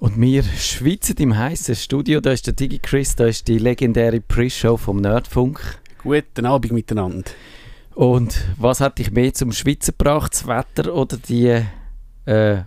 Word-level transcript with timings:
Und 0.00 0.18
wir 0.18 0.42
schwitzen 0.42 1.16
im 1.18 1.36
heißen 1.36 1.76
Studio. 1.76 2.22
Da 2.22 2.32
ist 2.32 2.46
der 2.46 2.54
Digi 2.54 2.78
Chris, 2.78 3.16
da 3.16 3.26
ist 3.26 3.46
die 3.48 3.58
legendäre 3.58 4.22
Pre-Show 4.22 4.78
vom 4.78 4.96
Nerdfunk. 4.96 5.60
Guten 6.02 6.46
Abend 6.46 6.72
miteinander. 6.72 7.30
Und 7.94 8.46
was 8.56 8.80
hat 8.80 8.98
dich 8.98 9.10
mehr 9.10 9.34
zum 9.34 9.52
Schwitzen 9.52 9.92
gebracht, 9.98 10.32
das 10.32 10.46
Wetter 10.46 10.94
oder 10.94 11.18
die 11.18 11.62
äh, 12.24 12.62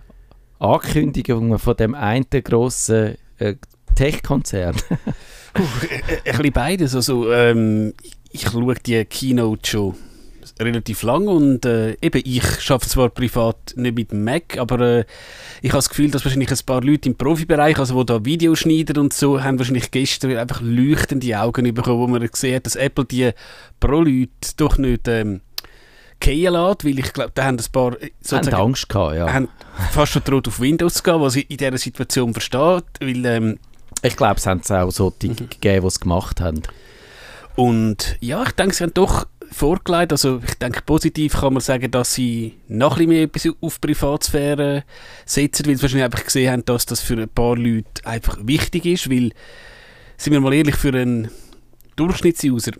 Ankündigungen 0.60 1.58
von 1.58 1.76
dem 1.76 1.96
einen 1.96 2.24
grossen 2.30 3.16
äh, 3.38 3.56
Tech-Konzern? 3.96 4.76
uh, 5.58 5.62
ein 6.24 6.36
bisschen 6.36 6.52
beides. 6.52 6.94
Also, 6.94 7.32
ähm, 7.32 7.94
ich 8.30 8.42
schaue 8.42 8.76
die 8.76 9.04
Keynote 9.06 9.68
schon 9.68 9.96
relativ 10.60 11.02
lang 11.02 11.26
und 11.26 11.64
äh, 11.64 11.96
eben, 12.00 12.22
ich 12.24 12.70
arbeite 12.70 12.88
zwar 12.88 13.08
privat 13.08 13.74
nicht 13.76 13.96
mit 13.96 14.12
dem 14.12 14.24
Mac, 14.24 14.56
aber 14.58 14.80
äh, 14.80 15.04
ich 15.62 15.70
habe 15.70 15.78
das 15.78 15.88
Gefühl, 15.88 16.10
dass 16.10 16.24
wahrscheinlich 16.24 16.50
ein 16.50 16.66
paar 16.66 16.82
Leute 16.82 17.08
im 17.08 17.16
Profibereich, 17.16 17.78
also 17.78 17.94
wo 17.94 18.04
da 18.04 18.24
Videoschneider 18.24 19.00
und 19.00 19.12
so, 19.12 19.42
haben 19.42 19.58
wahrscheinlich 19.58 19.90
gestern 19.90 20.36
einfach 20.36 20.60
leuchtende 20.60 21.38
Augen 21.38 21.74
bekommen, 21.74 21.98
wo 21.98 22.06
man 22.06 22.26
gesehen 22.26 22.56
hat, 22.56 22.66
dass 22.66 22.76
Apple 22.76 23.04
die 23.04 23.30
Pro-Leute 23.80 24.30
doch 24.56 24.78
nicht 24.78 25.08
ähm, 25.08 25.40
gehen 26.20 26.52
lässt, 26.52 26.84
weil 26.84 26.98
ich 26.98 27.12
glaube, 27.12 27.32
da 27.34 27.44
haben 27.44 27.58
ein 27.58 27.72
paar 27.72 28.00
äh, 28.00 28.10
sozusagen, 28.20 28.56
haben 28.56 28.68
Angst 28.68 28.88
gehabt, 28.88 29.16
ja. 29.16 29.32
haben 29.32 29.48
fast 29.90 30.12
schon 30.12 30.22
droht 30.24 30.46
auf 30.46 30.60
Windows 30.60 31.02
gehen, 31.02 31.20
was 31.20 31.36
ich 31.36 31.50
in 31.50 31.56
dieser 31.56 31.78
Situation 31.78 32.32
verstehe, 32.32 32.82
weil 33.00 33.24
ähm, 33.26 33.58
ich 34.02 34.16
glaube, 34.16 34.36
es 34.36 34.46
haben 34.46 34.60
es 34.62 34.70
auch 34.70 34.90
so 34.90 35.10
die 35.10 35.30
mhm. 35.30 35.36
gegeben, 35.36 35.80
die 35.80 35.86
es 35.86 35.98
gemacht 35.98 36.40
haben. 36.40 36.62
Und 37.56 38.16
ja, 38.20 38.42
ich 38.42 38.52
denke, 38.52 38.74
sie 38.74 38.84
haben 38.84 38.94
doch 38.94 39.26
vorgelegt. 39.54 40.12
Also 40.12 40.40
ich 40.46 40.54
denke, 40.54 40.82
positiv 40.82 41.40
kann 41.40 41.54
man 41.54 41.60
sagen, 41.60 41.90
dass 41.90 42.14
sie 42.14 42.58
noch 42.68 42.98
ein 42.98 43.08
mehr 43.08 43.28
auf 43.60 43.80
Privatsphäre 43.80 44.84
setzen, 45.24 45.66
weil 45.66 45.76
sie 45.76 45.82
wahrscheinlich 45.82 46.04
einfach 46.04 46.24
gesehen 46.24 46.52
haben, 46.52 46.64
dass 46.64 46.86
das 46.86 47.00
für 47.00 47.14
ein 47.14 47.28
paar 47.28 47.56
Leute 47.56 48.04
einfach 48.04 48.38
wichtig 48.42 48.86
ist, 48.86 49.10
weil, 49.10 49.32
sind 50.16 50.32
wir 50.32 50.40
mal 50.40 50.54
ehrlich, 50.54 50.76
für 50.76 50.94
einen 50.94 51.30
Durchschnittsuser 51.96 52.72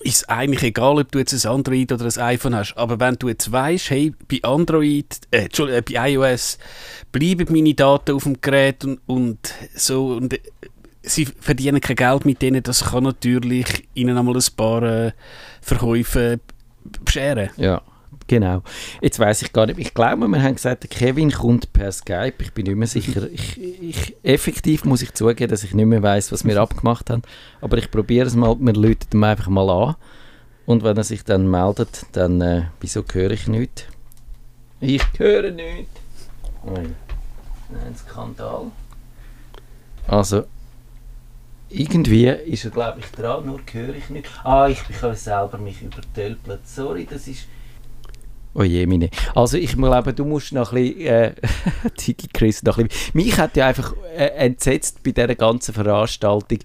ist 0.00 0.16
es 0.16 0.28
eigentlich 0.28 0.62
egal, 0.62 0.98
ob 0.98 1.10
du 1.10 1.18
jetzt 1.18 1.32
ein 1.32 1.50
Android 1.50 1.90
oder 1.90 2.04
ein 2.04 2.22
iPhone 2.22 2.54
hast, 2.54 2.76
aber 2.76 3.00
wenn 3.00 3.14
du 3.14 3.28
jetzt 3.28 3.50
weißt, 3.50 3.90
hey, 3.90 4.12
bei 4.28 4.40
Android, 4.42 5.06
äh, 5.30 5.46
äh, 5.46 5.82
bei 5.82 6.10
iOS 6.10 6.58
bleiben 7.10 7.46
meine 7.50 7.74
Daten 7.74 8.14
auf 8.14 8.24
dem 8.24 8.40
Gerät 8.40 8.84
und, 8.84 9.00
und 9.06 9.54
so 9.74 10.08
und 10.08 10.38
sie 11.04 11.26
verdienen 11.26 11.80
kein 11.80 11.96
Geld 11.96 12.24
mit 12.24 12.42
denen, 12.42 12.62
das 12.62 12.84
kann 12.84 13.04
natürlich 13.04 13.88
ihnen 13.94 14.16
einmal 14.16 14.36
ein 14.36 14.56
paar 14.56 14.82
äh, 14.82 15.12
Verkäufe 15.60 16.40
bescheren. 17.04 17.50
Ja, 17.56 17.82
genau. 18.26 18.62
Jetzt 19.00 19.18
weiß 19.18 19.42
ich 19.42 19.52
gar 19.52 19.66
nicht, 19.66 19.78
ich 19.78 19.94
glaube, 19.94 20.26
wir 20.28 20.42
haben 20.42 20.54
gesagt, 20.54 20.88
Kevin 20.90 21.30
kommt 21.30 21.72
per 21.72 21.92
Skype, 21.92 22.34
ich 22.38 22.52
bin 22.52 22.66
nicht 22.66 22.76
mehr 22.76 22.88
sicher. 22.88 23.28
Ich, 23.32 23.60
ich, 23.60 24.16
effektiv 24.22 24.84
muss 24.84 25.02
ich 25.02 25.12
zugeben, 25.14 25.50
dass 25.50 25.64
ich 25.64 25.74
nicht 25.74 25.86
mehr 25.86 26.02
weiß, 26.02 26.32
was 26.32 26.44
wir 26.44 26.60
abgemacht 26.60 27.10
haben, 27.10 27.22
aber 27.60 27.78
ich 27.78 27.90
probiere 27.90 28.26
es 28.26 28.34
mal, 28.34 28.56
wir 28.58 28.72
läuten 28.72 29.18
ihn 29.18 29.24
einfach 29.24 29.48
mal 29.48 29.68
an 29.70 29.96
und 30.66 30.82
wenn 30.82 30.96
er 30.96 31.04
sich 31.04 31.24
dann 31.24 31.50
meldet, 31.50 32.06
dann, 32.12 32.40
äh, 32.40 32.64
wieso 32.80 33.04
höre 33.12 33.30
ich 33.30 33.48
nichts? 33.48 33.84
Ich 34.80 35.02
höre 35.18 35.50
nichts. 35.50 35.90
Nein, 36.64 36.94
ein 37.86 37.96
Skandal. 37.96 38.66
Also, 40.06 40.44
irgendwie 41.74 42.26
ist 42.26 42.64
er, 42.64 42.70
glaube 42.70 43.00
ich, 43.00 43.06
dran, 43.06 43.46
nur 43.46 43.60
höre 43.72 43.94
ich 43.94 44.10
nicht. 44.10 44.28
Ah, 44.44 44.68
ich 44.68 44.80
kann 45.00 45.14
selber 45.14 45.58
mich 45.58 45.82
übertölpeln. 45.82 46.58
Sorry, 46.64 47.06
das 47.08 47.26
ist... 47.26 47.46
Oh 48.56 48.62
je, 48.62 48.86
meine. 48.86 49.10
Also 49.34 49.56
ich 49.56 49.76
glaube, 49.76 50.14
du 50.14 50.24
musst 50.24 50.52
noch 50.52 50.72
ein 50.72 50.94
bisschen, 50.94 51.06
äh, 51.06 51.34
Chris, 52.32 52.62
noch 52.62 52.78
ein 52.78 52.86
bisschen, 52.86 53.10
mich 53.14 53.36
hat 53.36 53.56
ja 53.56 53.66
einfach 53.66 53.94
äh, 54.16 54.26
entsetzt 54.26 55.02
bei 55.02 55.10
dieser 55.10 55.34
ganzen 55.34 55.74
Veranstaltung, 55.74 56.60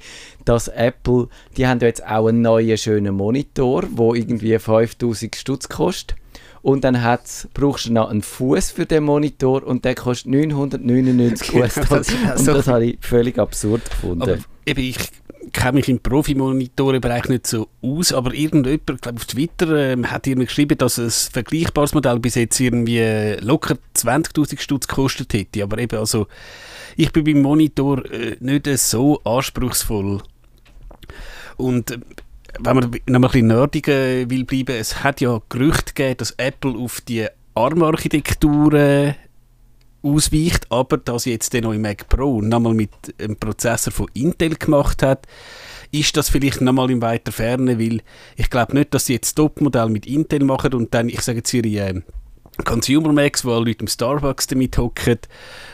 dass 0.45 0.67
Apple, 0.67 1.29
die 1.57 1.65
haben 1.65 1.79
ja 1.79 1.87
jetzt 1.87 2.05
auch 2.05 2.27
einen 2.27 2.43
neuen 2.43 2.77
schönen 2.77 3.15
Monitor, 3.15 3.81
der 3.81 4.13
irgendwie 4.13 4.59
5000 4.59 5.35
Stutz 5.35 5.67
kostet 5.67 6.15
und 6.61 6.83
dann 6.83 7.03
hat's, 7.03 7.47
brauchst 7.53 7.87
du 7.87 7.93
noch 7.93 8.09
einen 8.09 8.21
Fuß 8.21 8.71
für 8.71 8.85
den 8.85 9.03
Monitor 9.03 9.65
und 9.65 9.85
der 9.85 9.95
kostet 9.95 10.31
999 10.31 11.55
US-Dollar. 11.55 12.03
und 12.37 12.47
das 12.47 12.67
habe 12.67 12.85
ich 12.85 12.97
völlig 13.01 13.39
absurd 13.39 13.89
gefunden. 13.89 14.21
Aber 14.21 14.37
eben, 14.69 14.81
ich 14.81 14.97
kenne 15.51 15.73
mich 15.73 15.89
im 15.89 15.99
Profimonitorenbereich 15.99 17.29
nicht 17.29 17.47
so 17.47 17.67
aus, 17.81 18.13
aber 18.13 18.33
irgendjemand, 18.33 19.01
glaube 19.01 19.17
auf 19.17 19.25
Twitter, 19.25 19.91
ähm, 19.91 20.09
hat 20.09 20.27
irgendwie 20.27 20.47
geschrieben, 20.47 20.77
dass 20.77 20.97
ein 20.97 21.09
vergleichbares 21.09 21.93
Modell 21.93 22.19
bis 22.19 22.35
jetzt 22.35 22.59
irgendwie 22.59 23.37
locker 23.41 23.77
20'000 23.95 24.59
Stutz 24.59 24.87
gekostet 24.87 25.33
hätte. 25.33 25.63
Aber 25.63 25.77
eben, 25.77 25.97
also, 25.97 26.27
ich 26.95 27.11
bin 27.11 27.23
beim 27.23 27.41
Monitor 27.41 28.05
äh, 28.11 28.37
nicht 28.39 28.67
so 28.77 29.21
anspruchsvoll. 29.23 30.21
Und 31.57 31.91
äh, 31.91 31.99
wenn 32.59 32.75
man 32.75 32.91
noch 33.05 33.15
ein 33.15 33.21
bisschen 33.21 33.47
nerdiger 33.47 34.29
will 34.29 34.45
bleiben, 34.45 34.75
es 34.75 35.03
hat 35.03 35.21
ja 35.21 35.41
Gerüchte 35.49 35.93
gegeben, 35.93 36.17
dass 36.17 36.31
Apple 36.31 36.77
auf 36.77 37.01
die 37.01 37.27
ARM-Architektur 37.55 38.73
äh, 38.73 39.13
ausweicht, 40.01 40.67
aber 40.69 40.97
dass 40.97 41.25
jetzt 41.25 41.53
den 41.53 41.63
neuen 41.63 41.81
Mac 41.81 42.07
Pro 42.09 42.41
nochmal 42.41 42.73
mit 42.73 42.91
einem 43.19 43.35
Prozessor 43.37 43.91
von 43.91 44.07
Intel 44.13 44.55
gemacht 44.55 45.03
hat, 45.03 45.27
ist 45.91 46.15
das 46.15 46.29
vielleicht 46.29 46.61
nochmal 46.61 46.91
in 46.91 47.01
weiter 47.01 47.31
Ferne, 47.31 47.79
weil 47.79 48.01
ich 48.35 48.49
glaube 48.49 48.75
nicht, 48.75 48.93
dass 48.93 49.07
sie 49.07 49.13
jetzt 49.13 49.35
Top-Modell 49.35 49.89
mit 49.89 50.05
Intel 50.05 50.43
machen 50.43 50.73
und 50.73 50.93
dann, 50.93 51.09
ich 51.09 51.21
sage 51.21 51.39
jetzt 51.39 51.53
ihre 51.53 51.67
äh, 51.67 52.01
Consumer 52.63 53.13
Macs, 53.13 53.45
wo 53.45 53.57
Leute 53.57 53.79
im 53.81 53.87
Starbucks 53.87 54.47
damit 54.47 54.77
hocken, 54.77 55.19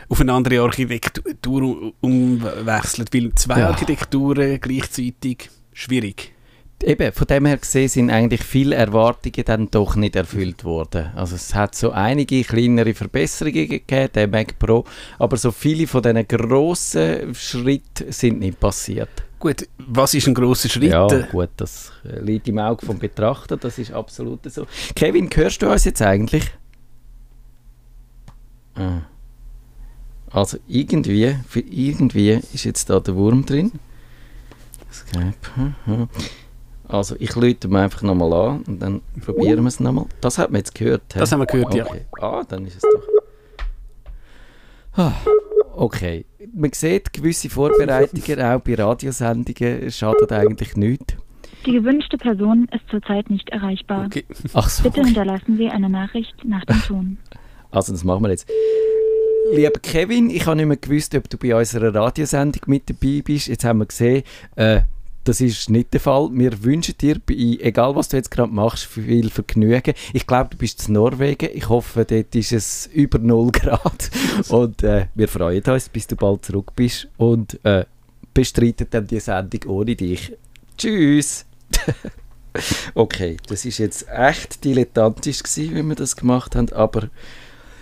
auf 0.09 0.21
eine 0.21 0.33
andere 0.33 0.61
Architektur 0.61 1.93
umwechseln, 2.01 3.07
weil 3.11 3.31
zwei 3.35 3.59
ja. 3.59 3.69
Architekturen 3.69 4.59
gleichzeitig 4.61 5.49
schwierig 5.73 6.34
eben, 6.83 7.11
von 7.11 7.27
dem 7.27 7.45
her 7.45 7.57
gesehen 7.57 7.89
sind 7.89 8.09
eigentlich 8.09 8.43
viele 8.43 8.75
Erwartungen 8.75 9.45
dann 9.45 9.71
doch 9.71 9.95
nicht 9.95 10.15
erfüllt 10.15 10.63
worden. 10.63 11.11
Also 11.15 11.35
es 11.35 11.53
hat 11.55 11.75
so 11.75 11.91
einige 11.91 12.43
kleinere 12.43 12.93
Verbesserungen 12.93 13.67
gegeben, 13.67 14.09
der 14.13 14.27
Mac 14.27 14.57
Pro, 14.59 14.85
aber 15.19 15.37
so 15.37 15.51
viele 15.51 15.87
von 15.87 16.03
diesen 16.03 16.27
grossen 16.27 17.33
Schritten 17.33 18.11
sind 18.11 18.39
nicht 18.39 18.59
passiert. 18.59 19.23
Gut, 19.39 19.67
was 19.77 20.13
ist 20.13 20.27
ein 20.27 20.33
grosser 20.33 20.69
Schritt? 20.69 20.91
Ja, 20.91 21.07
gut, 21.31 21.49
das 21.57 21.91
liegt 22.03 22.47
im 22.47 22.57
Auge 22.57 22.85
vom 22.85 22.97
Betrachter, 22.97 23.57
das 23.57 23.77
ist 23.77 23.91
absolut 23.91 24.39
so. 24.51 24.65
Kevin, 24.95 25.29
hörst 25.33 25.61
du 25.61 25.69
uns 25.69 25.85
jetzt 25.85 26.01
eigentlich? 26.01 26.51
Ah. 28.75 29.01
Also 30.31 30.57
irgendwie, 30.67 31.35
für 31.47 31.61
irgendwie 31.61 32.41
ist 32.53 32.65
jetzt 32.65 32.89
da 32.89 32.99
der 32.99 33.15
Wurm 33.15 33.45
drin. 33.45 33.71
Skype. 34.91 36.07
Also 36.87 37.15
ich 37.19 37.35
lüte 37.35 37.67
mir 37.67 37.81
einfach 37.81 38.01
nochmal 38.01 38.33
an 38.33 38.63
und 38.67 38.79
dann 38.79 39.01
probieren 39.23 39.63
wir 39.63 39.67
es 39.67 39.79
nochmal. 39.79 40.05
Das 40.21 40.37
hat 40.37 40.51
man 40.51 40.59
jetzt 40.59 40.75
gehört. 40.75 41.01
He? 41.13 41.19
Das 41.19 41.31
haben 41.31 41.39
wir 41.39 41.45
gehört, 41.45 41.73
okay. 41.73 42.05
ja. 42.19 42.23
Ah, 42.23 42.43
dann 42.47 42.65
ist 42.65 42.75
es 42.75 42.81
doch. 42.81 43.03
Ah, 44.97 45.13
okay. 45.75 46.25
Man 46.53 46.71
sieht 46.73 47.11
gewisse 47.11 47.49
Vorbereitungen 47.49 48.41
auch 48.41 48.61
bei 48.61 48.75
Radiosendungen 48.75 49.91
schadet 49.91 50.31
eigentlich 50.31 50.75
nichts. 50.77 51.15
Die 51.65 51.73
gewünschte 51.73 52.17
Person 52.17 52.69
ist 52.71 52.87
zurzeit 52.89 53.29
nicht 53.29 53.49
erreichbar. 53.49 54.05
Okay. 54.05 54.23
Ach 54.53 54.69
so, 54.69 54.83
Bitte 54.83 54.99
okay. 54.99 55.07
hinterlassen 55.07 55.57
Sie 55.57 55.67
eine 55.67 55.89
Nachricht 55.89 56.35
nach 56.45 56.63
dem 56.65 56.79
Ton. 56.81 57.17
Also 57.71 57.91
das 57.91 58.03
machen 58.03 58.23
wir 58.23 58.29
jetzt. 58.29 58.47
Lieber 59.51 59.79
Kevin, 59.81 60.29
ich 60.29 60.45
habe 60.45 60.55
nicht 60.55 60.65
mehr 60.67 60.77
gewusst, 60.77 61.13
ob 61.15 61.29
du 61.29 61.37
bei 61.37 61.55
unserer 61.55 61.93
Radiosendung 61.93 62.61
mit 62.67 62.89
dabei 62.89 63.21
bist. 63.23 63.47
Jetzt 63.47 63.65
haben 63.65 63.79
wir 63.79 63.85
gesehen, 63.85 64.23
äh, 64.55 64.81
das 65.25 65.41
ist 65.41 65.69
nicht 65.69 65.91
der 65.93 65.99
Fall. 65.99 66.29
Wir 66.31 66.63
wünschen 66.63 66.95
dir, 66.97 67.19
egal 67.27 67.95
was 67.95 68.09
du 68.09 68.17
jetzt 68.17 68.31
gerade 68.31 68.51
machst, 68.51 68.85
viel 68.85 69.29
Vergnügen. 69.29 69.93
Ich 70.13 70.25
glaube, 70.27 70.51
du 70.51 70.57
bist 70.57 70.87
in 70.87 70.93
Norwegen. 70.93 71.49
Ich 71.53 71.67
hoffe, 71.67 72.05
dort 72.05 72.33
ist 72.35 72.51
es 72.51 72.87
über 72.93 73.17
0 73.19 73.51
Grad. 73.51 74.11
Und 74.49 74.83
äh, 74.83 75.07
wir 75.15 75.27
freuen 75.27 75.63
uns, 75.63 75.89
bis 75.89 76.07
du 76.07 76.15
bald 76.15 76.45
zurück 76.45 76.71
bist. 76.75 77.07
Und 77.17 77.59
äh, 77.65 77.85
bestreiten 78.33 78.87
dann 78.89 79.07
die 79.07 79.19
Sendung 79.19 79.61
ohne 79.67 79.95
dich. 79.95 80.31
Tschüss! 80.77 81.45
okay, 82.93 83.37
das 83.47 83.65
ist 83.65 83.79
jetzt 83.79 84.07
echt 84.09 84.63
dilettantisch 84.63 85.41
gewesen, 85.41 85.75
wie 85.75 85.83
wir 85.83 85.95
das 85.95 86.15
gemacht 86.15 86.55
haben, 86.55 86.71
aber... 86.71 87.09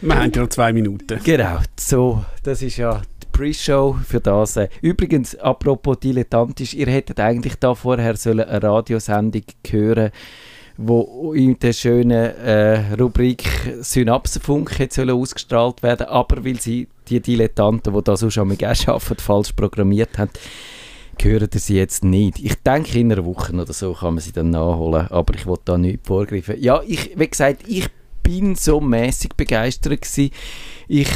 Wir 0.02 0.16
haben 0.16 0.32
ja 0.34 0.42
noch 0.42 0.50
zwei 0.50 0.74
Minuten. 0.74 1.20
Genau, 1.24 1.60
so, 1.80 2.26
das 2.44 2.62
ist 2.62 2.76
ja 2.76 3.02
Pre-Show 3.34 3.98
für 4.08 4.22
das. 4.22 4.56
Äh, 4.56 4.70
übrigens, 4.82 5.36
apropos 5.36 6.00
dilettantisch, 6.00 6.74
ihr 6.74 6.88
hättet 6.88 7.20
eigentlich 7.20 7.56
da 7.56 7.76
vorher 7.76 8.16
sollen 8.16 8.48
eine 8.48 8.64
Radiosendung 8.64 9.44
hören 9.70 10.12
wo 10.78 11.34
in 11.34 11.60
der 11.60 11.74
schönen 11.74 12.12
äh, 12.12 12.96
Rubrik 13.00 13.44
Synapsenfunk 13.82 14.80
hätte 14.80 15.14
ausgestrahlt 15.14 15.84
werden 15.84 16.08
aber 16.08 16.44
weil 16.44 16.60
sie 16.60 16.88
die 17.10 17.20
Dilettanten, 17.20 17.94
die 17.94 18.04
da 18.04 18.18
so 18.18 18.30
schon 18.30 18.48
mal 18.48 18.58
arbeiten, 18.64 19.18
falsch 19.20 19.52
programmiert 19.52 20.18
haben, 20.18 20.32
hören 21.22 21.50
sie 21.54 21.76
jetzt 21.76 22.04
nicht. 22.04 22.40
Ich 22.40 22.56
denke, 22.64 23.00
in 23.00 23.12
einer 23.12 23.26
Woche 23.26 23.54
oder 23.54 23.72
so 23.72 23.94
kann 23.94 24.16
man 24.16 24.24
sie 24.24 24.32
dann 24.32 24.50
nachholen, 24.50 25.08
aber 25.10 25.36
ich 25.36 25.46
wollte 25.46 25.64
da 25.66 25.78
nicht 25.78 26.08
vorgreifen. 26.08 26.60
Ja, 26.60 26.82
ich, 26.88 27.12
wie 27.18 27.28
gesagt, 27.28 27.68
ich 27.68 27.88
bin 28.24 28.56
so 28.56 28.80
mäßig 28.82 29.36
begeistert 29.36 30.02
gewesen. 30.02 30.32
Ich 30.88 31.10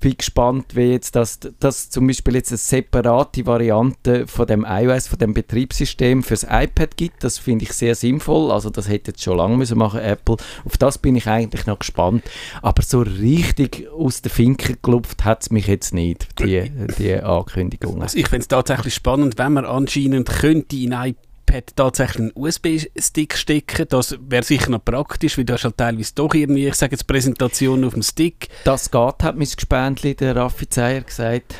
bin 0.00 0.16
gespannt, 0.16 0.76
wie 0.76 0.92
jetzt 0.92 1.16
das, 1.16 1.40
das 1.58 1.90
zum 1.90 2.06
Beispiel 2.06 2.36
jetzt 2.36 2.50
eine 2.50 2.58
separate 2.58 3.46
Variante 3.46 4.26
von 4.26 4.46
dem 4.46 4.64
iOS, 4.68 5.08
von 5.08 5.18
dem 5.18 5.34
Betriebssystem 5.34 6.22
fürs 6.22 6.44
iPad 6.44 6.96
gibt. 6.96 7.24
Das 7.24 7.38
finde 7.38 7.64
ich 7.64 7.72
sehr 7.72 7.94
sinnvoll. 7.94 8.50
Also 8.50 8.70
das 8.70 8.88
hätte 8.88 9.10
jetzt 9.10 9.22
schon 9.22 9.36
lange 9.36 9.56
müssen 9.56 9.78
machen 9.78 10.00
Apple. 10.00 10.36
Auf 10.64 10.76
das 10.76 10.98
bin 10.98 11.16
ich 11.16 11.26
eigentlich 11.26 11.66
noch 11.66 11.80
gespannt. 11.80 12.22
Aber 12.62 12.82
so 12.82 13.00
richtig 13.00 13.88
aus 13.90 14.22
der 14.22 14.30
Finke 14.30 14.76
gelupft 14.80 15.24
hat 15.24 15.42
es 15.42 15.50
mich 15.50 15.66
jetzt 15.66 15.94
nicht, 15.94 16.28
die, 16.38 16.70
die 16.98 17.14
Ankündigung. 17.14 18.02
Also 18.02 18.18
ich 18.18 18.28
finde 18.28 18.42
es 18.42 18.48
tatsächlich 18.48 18.94
spannend, 18.94 19.38
wenn 19.38 19.52
man 19.52 19.64
anscheinend 19.64 20.28
könnte 20.28 20.76
in 20.76 20.92
iPad 20.92 21.27
iPad 21.48 21.76
tatsächlich 21.76 22.20
einen 22.20 22.32
USB-Stick 22.34 23.36
stecken. 23.36 23.86
Das 23.88 24.16
wäre 24.20 24.42
sicher 24.42 24.70
noch 24.70 24.84
praktisch, 24.84 25.38
weil 25.38 25.44
du 25.44 25.54
hast 25.54 25.64
halt 25.64 25.76
teilweise 25.76 26.14
doch 26.14 26.34
irgendwie, 26.34 26.66
ich 26.66 26.74
sage 26.74 26.92
jetzt 26.92 27.06
Präsentation 27.06 27.84
auf 27.84 27.94
dem 27.94 28.02
Stick. 28.02 28.48
Das 28.64 28.90
geht, 28.90 29.22
hat 29.22 29.36
mein 29.36 29.48
Gespendli, 29.48 30.14
der 30.14 30.36
Raffi 30.36 30.68
Zeyer, 30.68 31.00
gesagt. 31.00 31.54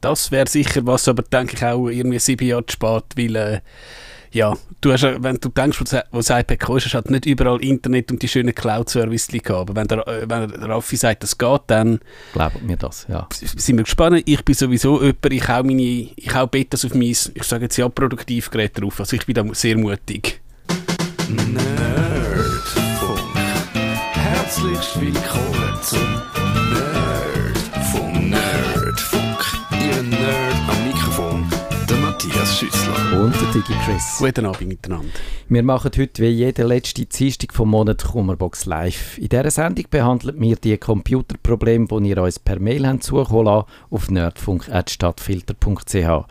Das 0.00 0.30
wäre 0.30 0.48
sicher 0.48 0.86
was, 0.86 1.08
aber 1.08 1.22
denke 1.22 1.56
ich 1.56 1.64
auch 1.64 1.88
irgendwie 1.88 2.18
sieben 2.18 2.46
Jahre 2.46 2.66
zu 2.66 2.74
spät, 2.74 3.04
weil 3.16 3.36
äh, 3.36 3.60
ja, 4.32 4.54
du 4.80 4.92
hast, 4.92 5.02
wenn 5.02 5.36
du 5.36 5.48
denkst, 5.48 5.80
wo 5.80 5.84
das 5.84 6.30
iPad 6.30 6.60
kostet, 6.60 6.92
hast 6.92 6.94
halt 6.94 7.10
nicht 7.10 7.26
überall 7.26 7.62
Internet 7.62 8.10
und 8.10 8.22
die 8.22 8.28
schönen 8.28 8.54
Cloud-Services 8.54 9.42
gehabt. 9.42 9.70
Aber 9.70 9.76
wenn 9.76 9.88
der, 9.88 10.06
äh, 10.06 10.28
wenn 10.28 10.48
der 10.50 10.68
Raffi 10.68 10.96
sagt, 10.96 11.22
das 11.22 11.36
geht, 11.38 11.62
dann... 11.68 12.00
Glaubt 12.32 12.62
mir 12.62 12.76
das, 12.76 13.06
ja. 13.08 13.26
Sind 13.32 13.76
wir 13.76 13.84
gespannt. 13.84 14.22
Ich 14.26 14.44
bin 14.44 14.54
sowieso 14.54 15.00
jemand, 15.00 15.32
ich 15.32 15.48
hau, 15.48 15.62
meine, 15.62 15.82
ich 15.82 16.34
hau 16.34 16.46
Betas 16.46 16.84
auf 16.84 16.94
mein, 16.94 17.08
ich 17.08 17.42
sage 17.42 17.64
jetzt 17.64 17.76
ja, 17.76 17.88
Produktivgerät 17.88 18.80
drauf. 18.80 19.00
Also 19.00 19.16
ich 19.16 19.26
bin 19.26 19.34
da 19.34 19.44
sehr 19.52 19.76
mutig. 19.76 20.40
Nerdfunk. 21.28 23.20
Herzlich 24.12 25.00
willkommen 25.00 25.74
zum 25.82 26.00
Nerdfunk. 26.70 28.30
Nerdfunk. 28.30 29.38
Ihr 29.72 30.02
Nerd 30.02 30.54
am 30.68 30.86
Mikrofon, 30.86 31.46
der 31.88 31.96
Matthias 31.98 32.58
Schüssler 32.58 33.20
und 33.20 33.34
Digi 33.54 33.72
Chris. 33.84 34.16
Guten 34.18 34.44
Abend 34.44 34.68
miteinander. 34.68 35.08
Wir 35.48 35.62
machen 35.62 35.90
heute 35.96 36.22
wie 36.22 36.26
jede 36.26 36.64
letzte 36.64 37.06
Dienstag 37.06 37.54
vom 37.54 37.70
Monat 37.70 38.04
Kummerbox 38.04 38.66
live. 38.66 39.16
In 39.16 39.30
dieser 39.30 39.50
Sendung 39.50 39.86
behandeln 39.88 40.38
wir 40.38 40.56
die 40.56 40.76
Computerprobleme, 40.76 41.86
die 41.88 42.10
ihr 42.10 42.22
uns 42.22 42.38
per 42.38 42.60
Mail 42.60 42.86
habt 42.86 43.04
zukommen 43.04 43.46
lassen, 43.46 43.66
auf 43.88 44.10
nerdfunk.stadtfilter.ch. 44.10 46.26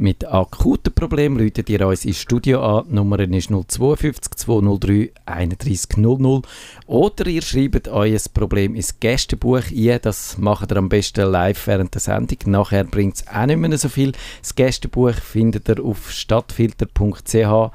Mit 0.00 0.24
akuten 0.24 0.94
Problemen 0.94 1.40
läutet 1.40 1.68
ihr 1.68 1.84
uns 1.84 2.04
ins 2.04 2.20
Studio 2.20 2.62
an. 2.62 2.84
Die 2.88 2.94
Nummer 2.94 3.18
ist 3.18 3.50
052 3.50 4.32
203 4.36 5.10
3100. 5.26 6.46
Oder 6.86 7.26
ihr 7.26 7.42
schreibt 7.42 7.88
euer 7.88 8.20
Problem 8.32 8.76
ins 8.76 9.00
Gästebuch 9.00 9.64
ein. 9.72 9.98
Das 10.00 10.38
macht 10.38 10.70
ihr 10.70 10.76
am 10.76 10.88
besten 10.88 11.28
live 11.28 11.66
während 11.66 11.94
der 11.94 12.00
Sendung. 12.00 12.38
Nachher 12.46 12.84
bringt 12.84 13.16
es 13.16 13.26
auch 13.26 13.46
nicht 13.46 13.58
mehr 13.58 13.76
so 13.76 13.88
viel. 13.88 14.12
Das 14.40 14.54
Gästebuch 14.54 15.14
findet 15.14 15.68
ihr 15.68 15.84
auf 15.84 16.12
stadtfilter.ch 16.48 17.72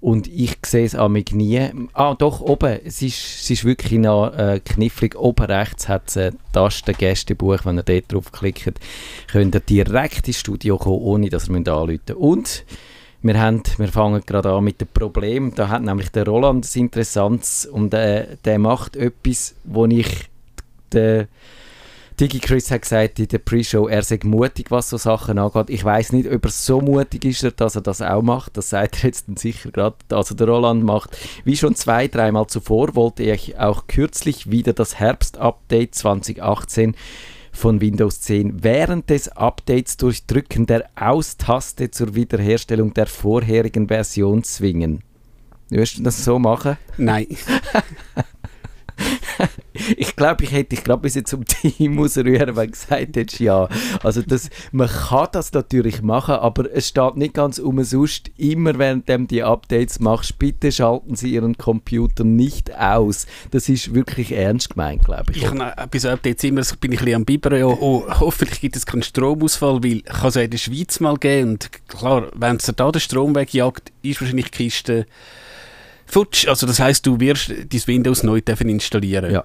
und 0.00 0.26
ich 0.26 0.56
sehe 0.66 0.84
es 0.84 0.96
an 0.96 1.12
mir 1.12 1.22
nie. 1.30 1.70
Ah, 1.92 2.14
doch, 2.14 2.40
oben. 2.40 2.80
Es 2.84 3.02
ist, 3.02 3.42
es 3.42 3.50
ist 3.50 3.64
wirklich 3.64 4.00
noch 4.00 4.36
äh, 4.36 4.58
knifflig. 4.58 5.14
Oben 5.14 5.46
rechts 5.46 5.88
hat 5.88 6.08
es 6.08 6.16
eine 6.16 6.32
Taste 6.52 6.92
Gästebuch. 6.92 7.64
Wenn 7.64 7.78
ihr 7.78 7.84
dort 7.84 8.12
draufklickt, 8.12 8.80
könnt 9.30 9.54
ihr 9.54 9.60
direkt 9.60 10.26
ins 10.26 10.40
Studio 10.40 10.76
kommen, 10.76 11.02
ohne 11.02 11.28
dass 11.28 11.48
ihr 11.48 11.54
anrufen. 11.54 12.16
Und 12.16 12.64
wir, 13.22 13.40
haben, 13.40 13.62
wir 13.78 13.86
fangen 13.86 14.22
gerade 14.26 14.50
an 14.50 14.64
mit 14.64 14.80
dem 14.80 14.88
Problem. 14.88 15.54
Da 15.54 15.68
hat 15.68 15.82
nämlich 15.82 16.08
der 16.08 16.26
Roland 16.26 16.64
das 16.64 16.74
Interessantes 16.74 17.64
und 17.64 17.94
äh, 17.94 18.36
der 18.44 18.58
macht 18.58 18.96
etwas, 18.96 19.54
wo 19.62 19.86
ich 19.86 20.28
den 20.92 21.28
Digi 22.20 22.40
Chris 22.40 22.70
hat 22.70 22.82
gesagt 22.82 23.18
in 23.18 23.28
der 23.28 23.38
Pre-Show, 23.38 23.88
er 23.88 24.02
sei 24.02 24.18
mutig, 24.24 24.70
was 24.70 24.90
so 24.90 24.96
Sachen 24.96 25.38
angeht. 25.38 25.70
Ich 25.70 25.84
weiß 25.84 26.12
nicht, 26.12 26.30
ob 26.30 26.44
er 26.44 26.50
so 26.50 26.80
mutig 26.80 27.24
ist, 27.24 27.60
dass 27.60 27.74
er 27.74 27.80
das 27.80 28.02
auch 28.02 28.22
macht. 28.22 28.56
Das 28.56 28.70
sagt 28.70 28.98
er 29.02 29.08
jetzt 29.08 29.28
dann 29.28 29.36
sicher 29.36 29.70
gerade. 29.70 29.96
Also 30.10 30.34
der 30.34 30.48
Roland 30.48 30.84
macht, 30.84 31.16
wie 31.44 31.56
schon 31.56 31.74
zwei, 31.74 32.08
dreimal 32.08 32.46
zuvor, 32.46 32.94
wollte 32.94 33.22
ich 33.22 33.58
auch 33.58 33.86
kürzlich 33.86 34.50
wieder 34.50 34.72
das 34.72 34.98
Herbst-Update 34.98 35.94
2018 35.94 36.94
von 37.52 37.80
Windows 37.80 38.20
10 38.22 38.62
während 38.64 39.10
des 39.10 39.28
Updates 39.28 39.96
durch 39.96 40.26
Drücken 40.26 40.66
der 40.66 40.88
Aus-Taste 40.96 41.90
zur 41.90 42.14
Wiederherstellung 42.14 42.94
der 42.94 43.06
vorherigen 43.06 43.88
Version 43.88 44.42
zwingen. 44.42 45.02
Würdest 45.68 45.98
du 45.98 46.02
das 46.02 46.24
so 46.24 46.38
machen? 46.38 46.76
Nein. 46.96 47.26
ich 49.96 50.16
glaube, 50.16 50.44
ich 50.44 50.52
hätte 50.52 50.70
dich 50.70 50.84
gerade 50.84 51.02
bis 51.02 51.14
zum 51.24 51.44
Team 51.44 51.98
ausrühren, 52.00 52.56
wenn 52.56 52.66
du 52.66 52.72
gesagt 52.72 53.16
hättest, 53.16 53.40
ja. 53.40 53.68
Also 54.02 54.22
das, 54.22 54.50
man 54.72 54.88
kann 54.88 55.28
das 55.32 55.52
natürlich 55.52 56.02
machen, 56.02 56.34
aber 56.34 56.70
es 56.72 56.88
steht 56.88 57.16
nicht 57.16 57.34
ganz 57.34 57.58
umsonst, 57.58 58.30
immer 58.36 58.78
während 58.78 59.08
du 59.08 59.18
die 59.26 59.42
Updates 59.42 60.00
machst, 60.00 60.38
bitte 60.38 60.72
schalten 60.72 61.14
Sie 61.14 61.34
Ihren 61.34 61.56
Computer 61.56 62.24
nicht 62.24 62.74
aus. 62.74 63.26
Das 63.50 63.68
ist 63.68 63.94
wirklich 63.94 64.32
ernst 64.32 64.70
gemeint, 64.70 65.04
glaube 65.04 65.32
ich. 65.32 65.38
ich 65.38 65.44
kann, 65.44 65.58
bei 65.90 65.98
so 65.98 66.08
Updates 66.08 66.44
immer 66.44 66.62
bin 66.80 66.92
ich 66.92 67.00
ein 67.00 67.04
bisschen 67.04 67.16
am 67.16 67.24
Bibern, 67.24 67.58
ja, 67.58 67.66
oh, 67.66 68.04
hoffentlich 68.08 68.60
gibt 68.60 68.76
es 68.76 68.86
keinen 68.86 69.02
Stromausfall, 69.02 69.82
weil 69.82 70.02
kann 70.02 70.28
es 70.28 70.34
ja 70.34 70.42
in 70.42 70.50
der 70.50 70.58
Schweiz 70.58 71.00
mal 71.00 71.16
geben 71.16 71.52
und 71.52 71.70
klar, 71.88 72.28
wenn 72.34 72.56
es 72.56 72.72
da 72.74 72.90
den 72.90 73.00
Strom 73.00 73.34
wegjagt, 73.34 73.92
ist 74.02 74.20
wahrscheinlich 74.20 74.50
die 74.50 74.64
Kiste 74.64 75.06
futsch. 76.12 76.46
Also 76.46 76.66
das 76.66 76.78
heißt, 76.78 77.06
du 77.06 77.18
wirst 77.20 77.50
dein 77.50 77.86
Windows 77.86 78.22
neu 78.22 78.40
installieren. 78.44 79.32
Ja. 79.32 79.44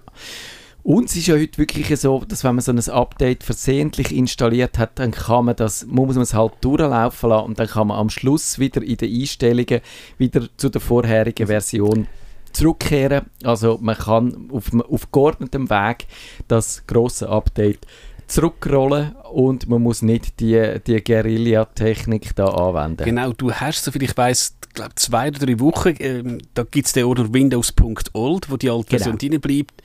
Und 0.83 1.09
es 1.09 1.17
ist 1.17 1.27
ja 1.27 1.35
heute 1.35 1.57
wirklich 1.57 1.99
so, 1.99 2.23
dass 2.25 2.43
wenn 2.43 2.55
man 2.55 2.61
so 2.61 2.71
ein 2.71 2.97
Update 2.97 3.43
versehentlich 3.43 4.15
installiert 4.15 4.77
hat, 4.77 4.99
dann 4.99 5.11
kann 5.11 5.45
man 5.45 5.55
das, 5.55 5.85
muss 5.85 6.15
man 6.15 6.23
es 6.23 6.33
halt 6.33 6.53
durchlaufen 6.61 7.29
lassen 7.29 7.45
und 7.45 7.59
dann 7.59 7.67
kann 7.67 7.87
man 7.87 7.97
am 7.97 8.09
Schluss 8.09 8.57
wieder 8.57 8.81
in 8.81 8.95
den 8.95 9.13
Einstellungen 9.13 9.81
wieder 10.17 10.47
zu 10.55 10.69
der 10.69 10.79
vorherigen 10.79 11.47
Version 11.47 12.07
zurückkehren. 12.53 13.25
Also 13.43 13.77
man 13.81 13.97
kann 13.97 14.49
auf, 14.51 14.71
auf 14.73 15.11
geordnetem 15.11 15.69
Weg 15.69 16.07
das 16.47 16.83
große 16.87 17.27
Update 17.27 17.85
zurückrollen 18.27 19.15
und 19.31 19.69
man 19.69 19.81
muss 19.81 20.01
nicht 20.01 20.39
die, 20.39 20.79
die 20.85 21.03
Guerilla-Technik 21.03 22.35
da 22.35 22.45
anwenden. 22.47 23.05
Genau, 23.05 23.31
du 23.33 23.51
hast, 23.51 23.83
soviel 23.83 24.03
ich 24.03 24.15
weiß, 24.15 24.55
glaube 24.73 24.95
zwei 24.95 25.29
oder 25.29 25.39
drei 25.39 25.59
Wochen, 25.59 25.95
ähm, 25.99 26.37
da 26.53 26.63
gibt 26.63 26.87
es 26.87 26.93
den 26.93 27.05
Ordner 27.05 27.33
Windows.old, 27.33 28.51
wo 28.51 28.57
die 28.57 28.69
alte 28.69 28.89
genau. 28.89 29.03
Version 29.03 29.17
drin 29.17 29.41
bleibt. 29.41 29.81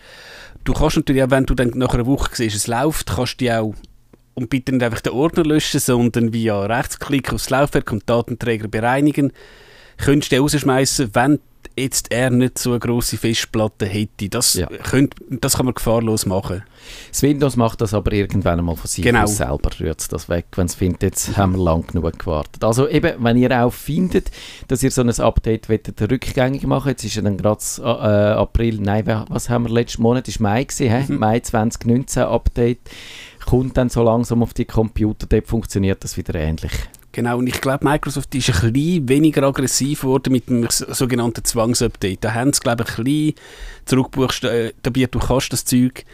Du 0.64 0.72
kannst 0.72 0.96
natürlich 0.96 1.22
auch, 1.22 1.30
wenn 1.30 1.46
du 1.46 1.54
dann 1.54 1.70
nach 1.74 1.94
einer 1.94 2.06
Woche 2.06 2.30
siehst, 2.34 2.56
es 2.56 2.66
läuft, 2.66 3.08
kannst 3.14 3.40
du 3.40 3.58
auch 3.58 3.74
und 4.34 4.48
bitte 4.48 4.72
nicht 4.72 4.82
einfach 4.82 5.00
den 5.00 5.12
Ordner 5.12 5.44
löschen, 5.44 5.80
sondern 5.80 6.32
via 6.32 6.64
Rechtsklick 6.64 7.32
aufs 7.32 7.50
Laufwerk 7.50 7.92
und 7.92 8.08
Datenträger 8.08 8.68
bereinigen, 8.68 9.32
könntest 9.98 10.32
du 10.32 10.36
den 10.36 10.42
rausschmeißen, 10.42 11.10
wenn 11.14 11.38
jetzt 11.76 12.12
er 12.12 12.30
nicht 12.30 12.58
so 12.58 12.70
eine 12.70 12.80
grosse 12.80 13.16
Festplatte 13.16 13.86
hätte. 13.86 14.28
Das, 14.28 14.54
ja. 14.54 14.66
könnt, 14.66 15.14
das 15.28 15.56
kann 15.56 15.66
man 15.66 15.74
gefahrlos 15.74 16.26
machen. 16.26 16.62
Das 17.10 17.22
Windows 17.22 17.56
macht 17.56 17.80
das 17.80 17.94
aber 17.94 18.12
irgendwann 18.12 18.58
einmal 18.58 18.76
von 18.76 18.88
sich 18.88 19.04
genau. 19.04 19.22
aus 19.22 19.36
selber, 19.36 19.70
rührt 19.78 20.12
das 20.12 20.28
weg, 20.28 20.46
wenn 20.56 20.66
es 20.66 20.74
findet, 20.74 21.02
jetzt 21.02 21.36
haben 21.36 21.56
wir 21.56 21.62
lang 21.62 21.86
genug 21.86 22.18
gewartet. 22.18 22.64
Also 22.64 22.88
eben, 22.88 23.22
wenn 23.22 23.36
ihr 23.36 23.64
auch 23.64 23.72
findet, 23.72 24.30
dass 24.68 24.82
ihr 24.82 24.90
so 24.90 25.02
ein 25.02 25.10
Update 25.10 25.68
wollt, 25.68 25.92
rückgängig 26.00 26.64
machen 26.66 26.88
jetzt 26.88 27.04
ist 27.04 27.14
ja 27.14 27.22
dann 27.22 27.36
gerade 27.36 27.62
äh, 27.78 27.82
April, 27.82 28.80
nein, 28.80 29.24
was 29.28 29.48
haben 29.48 29.66
wir 29.66 29.72
letzten 29.72 30.02
Monat, 30.02 30.28
ist 30.28 30.40
Mai 30.40 30.64
gewesen, 30.64 31.14
mhm. 31.14 31.18
Mai 31.18 31.40
2019 31.40 32.24
Update, 32.24 32.80
kommt 33.46 33.76
dann 33.76 33.88
so 33.88 34.02
langsam 34.02 34.42
auf 34.42 34.54
die 34.54 34.64
Computer, 34.64 35.26
dort 35.26 35.46
funktioniert 35.46 36.02
das 36.04 36.16
wieder 36.16 36.34
ähnlich. 36.34 36.72
Genau, 37.12 37.38
und 37.38 37.46
ich 37.46 37.60
glaube, 37.60 37.84
Microsoft 37.84 38.34
ist 38.34 38.48
ein 38.48 38.72
bisschen 38.72 39.08
weniger 39.08 39.42
aggressiv 39.42 40.00
geworden 40.00 40.32
mit 40.32 40.48
dem 40.48 40.66
sogenannten 40.70 41.44
Zwangsupdate. 41.44 42.24
Da 42.24 42.34
haben 42.34 42.52
sie, 42.52 42.60
glaube 42.60 42.84
ich, 42.88 42.98
ein 42.98 43.04
bisschen 43.04 43.34
zurückbuchstabiert, 43.84 45.14
du 45.14 45.18
kannst 45.18 45.52
das 45.52 45.64
Zeug 45.64 46.04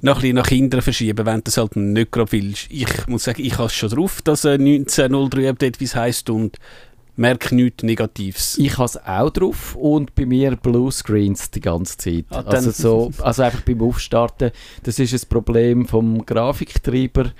noch 0.00 0.22
ein 0.22 0.34
nach 0.34 0.46
hinten 0.46 0.80
verschieben, 0.80 1.26
wenn 1.26 1.36
du 1.36 1.42
das 1.44 1.56
halt 1.56 1.74
nicht 1.76 2.12
gerade 2.12 2.30
willst. 2.30 2.66
Ich 2.70 3.06
muss 3.08 3.24
sagen, 3.24 3.42
ich 3.42 3.54
habe 3.54 3.66
es 3.66 3.74
schon 3.74 3.88
drauf, 3.88 4.20
das 4.22 4.44
1903 4.44 5.48
Update, 5.48 5.80
wie 5.80 5.84
es 5.84 5.96
heisst, 5.96 6.30
und 6.30 6.58
merke 7.16 7.54
nichts 7.54 7.82
Negatives. 7.82 8.56
Ich 8.58 8.78
habe 8.78 8.84
es 8.84 8.96
auch 8.96 9.30
drauf 9.30 9.74
und 9.74 10.14
bei 10.14 10.24
mir 10.24 10.54
Bluescreens 10.56 11.50
die 11.50 11.60
ganze 11.60 11.96
Zeit. 11.96 12.26
Ah, 12.30 12.44
also, 12.46 12.70
so, 12.70 13.10
also 13.22 13.42
einfach 13.42 13.62
beim 13.62 13.82
Aufstarten, 13.82 14.52
das 14.84 14.98
ist 14.98 15.12
ein 15.12 15.28
Problem 15.28 15.86
vom 15.86 16.24
Grafiktreiber. 16.24 17.32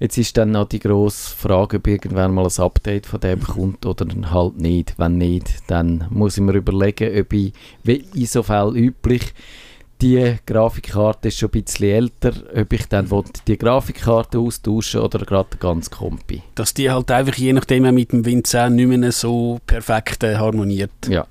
Jetzt 0.00 0.18
ist 0.18 0.36
dann 0.36 0.50
noch 0.50 0.68
die 0.68 0.80
grosse 0.80 1.34
Frage, 1.34 1.78
ob 1.78 1.86
irgendwann 1.86 2.34
mal 2.34 2.46
ein 2.46 2.62
Update 2.62 3.06
von 3.06 3.20
dem 3.20 3.40
kommt 3.40 3.86
oder 3.86 4.06
halt 4.30 4.58
nicht. 4.58 4.94
Wenn 4.98 5.18
nicht, 5.18 5.48
dann 5.68 6.06
muss 6.10 6.36
ich 6.36 6.42
mir 6.42 6.54
überlegen, 6.54 7.18
ob 7.18 7.32
ich, 7.32 7.52
wie 7.82 8.04
in 8.14 8.26
so 8.26 8.42
Fällen 8.42 8.76
üblich, 8.76 9.32
die 10.00 10.36
Grafikkarte 10.44 11.28
ist 11.28 11.38
schon 11.38 11.48
ein 11.48 11.62
bisschen 11.62 11.88
älter, 11.88 12.32
ob 12.54 12.72
ich 12.72 12.86
dann 12.88 13.10
will, 13.10 13.24
die 13.46 13.56
Grafikkarte 13.56 14.38
austauschen 14.38 15.00
oder 15.00 15.20
gerade 15.20 15.56
ganzen 15.58 15.90
Kompi. 15.90 16.42
Dass 16.54 16.74
die 16.74 16.90
halt 16.90 17.10
einfach 17.10 17.36
je 17.36 17.52
nachdem 17.52 17.94
mit 17.94 18.12
dem 18.12 18.24
Win 18.24 18.44
10 18.44 18.74
nicht 18.74 18.88
mehr 18.88 19.12
so 19.12 19.60
perfekt 19.66 20.24
äh, 20.24 20.36
harmoniert. 20.36 20.90
Ja. 21.08 21.26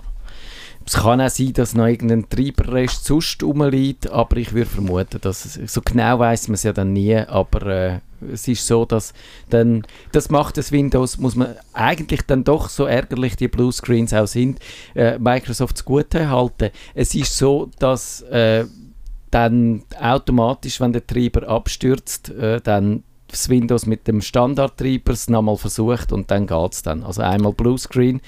Es 0.85 0.93
kann 0.93 1.21
auch 1.21 1.29
sein, 1.29 1.53
dass 1.53 1.75
noch 1.75 1.85
irgendein 1.87 2.27
Treiberrest 2.27 3.05
sonst 3.05 3.41
rumliegt, 3.41 4.09
aber 4.09 4.37
ich 4.37 4.53
würde 4.53 4.69
vermuten, 4.69 5.19
dass 5.21 5.45
es, 5.45 5.73
so 5.73 5.81
genau 5.81 6.19
weiß 6.19 6.49
man 6.49 6.55
es 6.55 6.63
ja 6.63 6.73
dann 6.73 6.93
nie, 6.93 7.15
aber 7.15 7.67
äh, 7.67 7.99
es 8.31 8.47
ist 8.47 8.65
so, 8.65 8.85
dass 8.85 9.13
dann, 9.49 9.83
das 10.11 10.29
macht 10.29 10.57
das 10.57 10.71
Windows, 10.71 11.17
muss 11.17 11.35
man 11.35 11.55
eigentlich 11.73 12.21
dann 12.23 12.43
doch 12.43 12.69
so 12.69 12.85
ärgerlich 12.85 13.35
die 13.35 13.47
Bluescreens 13.47 14.13
auch 14.13 14.27
sind, 14.27 14.59
äh, 14.95 15.17
Microsoft 15.19 15.77
zugute 15.77 16.29
halten. 16.29 16.69
Es 16.93 17.15
ist 17.15 17.37
so, 17.37 17.69
dass 17.79 18.21
äh, 18.23 18.65
dann 19.31 19.83
automatisch, 19.99 20.79
wenn 20.79 20.93
der 20.93 21.07
Treiber 21.07 21.47
abstürzt, 21.47 22.29
äh, 22.29 22.61
dann 22.61 23.03
das 23.27 23.49
Windows 23.49 23.87
mit 23.87 24.07
dem 24.07 24.21
Standardtreiber 24.21 25.15
nochmal 25.27 25.57
versucht 25.57 26.11
und 26.11 26.29
dann 26.29 26.45
geht 26.45 26.73
es 26.73 26.83
dann. 26.83 27.03
Also 27.03 27.23
einmal 27.23 27.53
Bluescreen, 27.53 28.21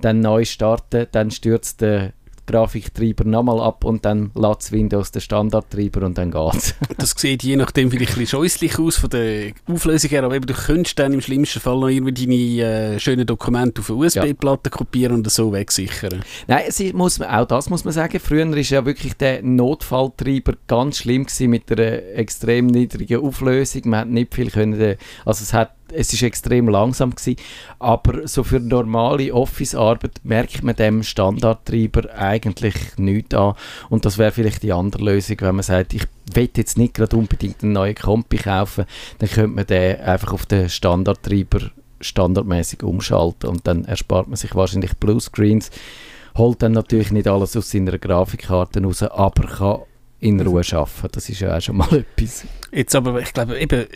dann 0.00 0.20
neu 0.20 0.44
starten, 0.44 1.06
dann 1.10 1.30
stürzt 1.30 1.80
der 1.80 2.12
Grafiktreiber 2.52 3.24
nochmal 3.24 3.60
ab 3.60 3.84
und 3.84 4.04
dann 4.04 4.30
lädt 4.34 4.70
Windows 4.70 5.10
den 5.10 5.22
Standardtreiber 5.22 6.02
und 6.06 6.18
dann 6.18 6.30
geht's. 6.30 6.74
das 6.98 7.14
sieht 7.16 7.42
je 7.42 7.56
nachdem 7.56 7.90
vielleicht 7.90 8.12
ein 8.12 8.20
bisschen 8.20 8.38
scheußlich 8.38 8.78
aus 8.78 8.96
von 8.96 9.10
der 9.10 9.52
Auflösung 9.66 10.10
her, 10.10 10.24
aber 10.24 10.36
eben, 10.36 10.46
du 10.46 10.54
könntest 10.54 10.98
dann 10.98 11.12
im 11.12 11.20
schlimmsten 11.20 11.60
Fall 11.60 11.78
noch 11.80 11.88
irgendwie 11.88 12.12
deine 12.12 12.94
äh, 12.94 13.00
schönen 13.00 13.26
Dokumente 13.26 13.80
auf 13.80 13.90
eine 13.90 13.98
USB-Platte 13.98 14.70
ja. 14.70 14.76
kopieren 14.76 15.16
und 15.16 15.30
so 15.30 15.52
wegsichern. 15.52 16.22
Nein, 16.46 16.62
es 16.68 16.80
muss, 16.92 17.20
auch 17.20 17.46
das 17.46 17.70
muss 17.70 17.84
man 17.84 17.94
sagen. 17.94 18.20
Früher 18.20 18.48
war 18.48 18.58
ja 18.58 18.84
wirklich 18.84 19.14
der 19.14 19.42
Notfalltreiber 19.42 20.54
ganz 20.66 20.98
schlimm 20.98 21.24
gewesen 21.24 21.50
mit 21.50 21.70
einer 21.72 22.02
extrem 22.14 22.66
niedrigen 22.66 23.24
Auflösung. 23.24 23.82
Man 23.86 24.00
hat 24.00 24.08
nicht 24.08 24.34
viel 24.34 24.50
können, 24.50 24.96
also 25.24 25.42
es 25.42 25.52
hat 25.52 25.72
es 25.92 26.12
ist 26.12 26.22
extrem 26.22 26.68
langsam 26.68 27.14
gewesen, 27.14 27.36
aber 27.78 28.26
so 28.26 28.44
für 28.44 28.60
normale 28.60 29.34
Office-Arbeit 29.34 30.20
merkt 30.22 30.62
man 30.62 30.76
dem 30.76 31.02
Standardtreiber 31.02 32.14
eigentlich 32.16 32.74
nichts 32.96 33.34
an 33.34 33.54
und 33.90 34.04
das 34.04 34.18
wäre 34.18 34.32
vielleicht 34.32 34.62
die 34.62 34.72
andere 34.72 35.04
Lösung, 35.04 35.36
wenn 35.40 35.56
man 35.56 35.62
sagt, 35.62 35.94
ich 35.94 36.04
will 36.34 36.48
jetzt 36.56 36.78
nicht 36.78 36.94
gerade 36.94 37.16
unbedingt 37.16 37.62
einen 37.62 37.72
neuen 37.72 37.94
Kompi 37.94 38.38
kaufen, 38.38 38.84
dann 39.18 39.28
könnte 39.28 39.56
man 39.56 39.66
den 39.66 40.00
einfach 40.00 40.32
auf 40.32 40.46
den 40.46 40.68
Standardtreiber 40.68 41.70
standardmäßig 42.00 42.82
umschalten 42.82 43.48
und 43.48 43.66
dann 43.66 43.84
erspart 43.84 44.28
man 44.28 44.36
sich 44.36 44.54
wahrscheinlich 44.54 44.96
Bluescreens, 44.96 45.70
holt 46.36 46.62
dann 46.62 46.72
natürlich 46.72 47.12
nicht 47.12 47.28
alles 47.28 47.56
aus 47.56 47.70
seiner 47.70 47.98
Grafikkarte 47.98 48.82
raus, 48.82 49.02
aber 49.02 49.46
kann 49.46 49.82
in 50.22 50.40
Ruhe 50.40 50.62
arbeiten. 50.72 51.08
Das 51.12 51.28
ist 51.28 51.40
ja 51.40 51.56
auch 51.56 51.60
schon 51.60 51.76
mal 51.76 51.88
etwas. 52.16 52.44
Jetzt 52.70 52.94
aber, 52.94 53.20
ich 53.20 53.32
glaube, 53.32 53.58
eben, 53.58 53.86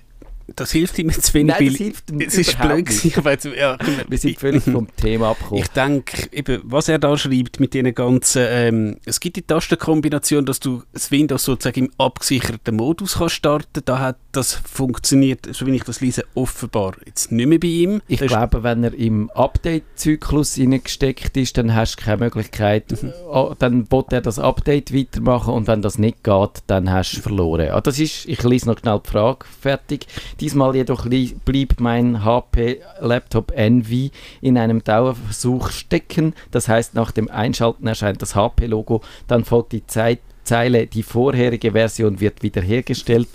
das 0.55 0.71
hilft 0.71 0.99
ihm 0.99 1.11
jetzt 1.11 1.35
wenig, 1.35 1.55
Nein, 1.59 1.67
das 1.67 1.77
hilft 1.77 2.11
ihm 2.11 2.21
es 2.21 2.39
ist 2.39 2.59
blöd 2.61 2.87
gewesen, 2.87 3.53
ja, 3.59 3.77
Wir 4.09 4.19
sind 4.19 4.39
völlig 4.39 4.63
vom 4.63 4.87
Thema 4.97 5.31
abgekommen. 5.31 5.63
Ich 5.63 5.69
denke, 5.69 6.29
eben, 6.31 6.61
was 6.65 6.89
er 6.89 6.99
da 6.99 7.17
schreibt 7.19 7.59
mit 7.59 7.75
diesen 7.75 7.93
ganzen, 7.95 8.47
ähm, 8.49 8.97
es 9.05 9.19
gibt 9.19 9.37
die 9.37 9.43
Tastenkombination, 9.43 10.47
dass 10.47 10.61
du 10.61 10.83
das 10.93 11.11
Windows 11.11 11.45
sozusagen 11.45 11.87
im 11.87 11.91
abgesicherten 11.99 12.77
Modus 12.77 13.15
kannst 13.19 13.35
starten. 13.35 13.83
Da 13.85 13.99
hat 13.99 14.19
das 14.33 14.53
funktioniert, 14.53 15.49
so 15.51 15.67
wie 15.67 15.75
ich 15.75 15.83
das 15.83 16.01
lese, 16.01 16.25
offenbar 16.35 16.95
jetzt 17.05 17.33
nicht 17.33 17.47
mehr 17.47 17.59
bei 17.59 17.69
ihm. 17.69 18.03
Ich 18.07 18.21
das 18.21 18.29
glaube, 18.29 18.63
wenn 18.63 18.85
er 18.85 18.95
im 18.95 19.31
Update-Zyklus 19.31 20.55
hineingesteckt 20.55 21.37
ist, 21.37 21.59
dann 21.59 21.75
hast 21.75 21.97
du 21.97 22.05
keine 22.05 22.19
Möglichkeit, 22.19 23.03
mhm. 23.03 23.13
oh, 23.29 23.55
dann 23.59 23.91
wird 23.91 24.13
er 24.13 24.21
das 24.21 24.39
Update 24.39 24.95
weitermachen 24.95 25.53
und 25.55 25.67
wenn 25.67 25.83
das 25.83 25.99
nicht 25.99 26.23
geht, 26.23 26.63
dann 26.69 26.91
hast 26.91 27.17
du 27.17 27.21
verloren. 27.23 27.71
Ah, 27.71 27.81
das 27.81 27.99
ist, 27.99 28.27
ich 28.27 28.43
lese 28.43 28.67
noch 28.67 28.79
schnell 28.79 29.01
die 29.05 29.11
Frage 29.11 29.47
fertig. 29.61 30.07
Diesmal 30.41 30.77
jedoch 30.77 31.07
blieb 31.45 31.81
mein 31.81 32.25
HP-Laptop 32.25 33.53
Envy 33.53 34.11
in 34.41 34.59
einem 34.59 34.85
Dauerversuch 34.85 35.71
stecken. 35.71 36.35
Das 36.51 36.69
heißt, 36.69 36.95
nach 36.95 37.11
dem 37.11 37.31
Einschalten 37.31 37.87
erscheint 37.87 38.21
das 38.21 38.35
HP-Logo, 38.35 39.03
dann 39.27 39.45
folgt 39.45 39.73
die 39.73 39.87
Zeit 39.87 40.21
Zeile, 40.47 40.87
die 40.87 41.03
vorherige 41.03 41.73
Version 41.73 42.21
wird 42.21 42.43
wiederhergestellt, 42.43 43.29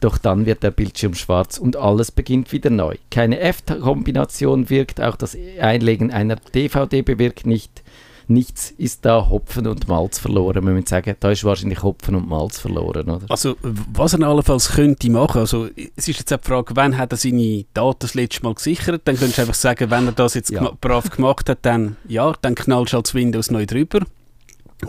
doch 0.00 0.18
dann 0.18 0.44
wird 0.44 0.62
der 0.62 0.72
Bildschirm 0.72 1.14
schwarz 1.14 1.58
und 1.58 1.76
alles 1.76 2.10
beginnt 2.10 2.52
wieder 2.52 2.70
neu. 2.70 2.96
Keine 3.10 3.38
F-Kombination 3.38 4.68
wirkt, 4.68 5.00
auch 5.00 5.16
das 5.16 5.36
Einlegen 5.60 6.10
einer 6.10 6.36
DVD 6.36 7.02
bewirkt 7.02 7.46
nicht 7.46 7.82
nichts 8.28 8.72
ist 8.76 9.04
da 9.04 9.28
Hopfen 9.28 9.66
und 9.66 9.86
Malz 9.88 10.18
verloren. 10.18 10.64
Man 10.64 10.76
muss 10.76 10.88
sagen, 10.88 11.14
da 11.20 11.30
ist 11.30 11.44
wahrscheinlich 11.44 11.82
Hopfen 11.82 12.14
und 12.14 12.28
Malz 12.28 12.58
verloren, 12.58 13.08
oder? 13.08 13.26
Also, 13.28 13.56
was 13.62 14.14
er 14.14 14.26
allenfalls 14.26 14.70
könnte 14.70 15.10
machen, 15.10 15.40
also 15.40 15.68
es 15.96 16.08
ist 16.08 16.18
jetzt 16.18 16.32
auch 16.32 16.38
die 16.38 16.48
Frage, 16.48 16.76
wann 16.76 16.96
hat 16.98 17.12
er 17.12 17.16
seine 17.16 17.64
Daten 17.74 17.98
das 18.00 18.14
letzte 18.14 18.42
Mal 18.42 18.54
gesichert? 18.54 19.02
Dann 19.04 19.16
könntest 19.16 19.38
du 19.38 19.42
einfach 19.42 19.54
sagen, 19.54 19.90
wenn 19.90 20.06
er 20.06 20.12
das 20.12 20.34
jetzt 20.34 20.50
ja. 20.50 20.72
brav 20.80 21.10
gemacht 21.10 21.48
hat, 21.48 21.58
dann 21.62 21.96
ja, 22.08 22.34
dann 22.42 22.54
knallst 22.54 22.92
du 22.92 22.96
halt 22.96 23.06
das 23.06 23.14
Windows 23.14 23.50
neu 23.50 23.66
drüber. 23.66 24.00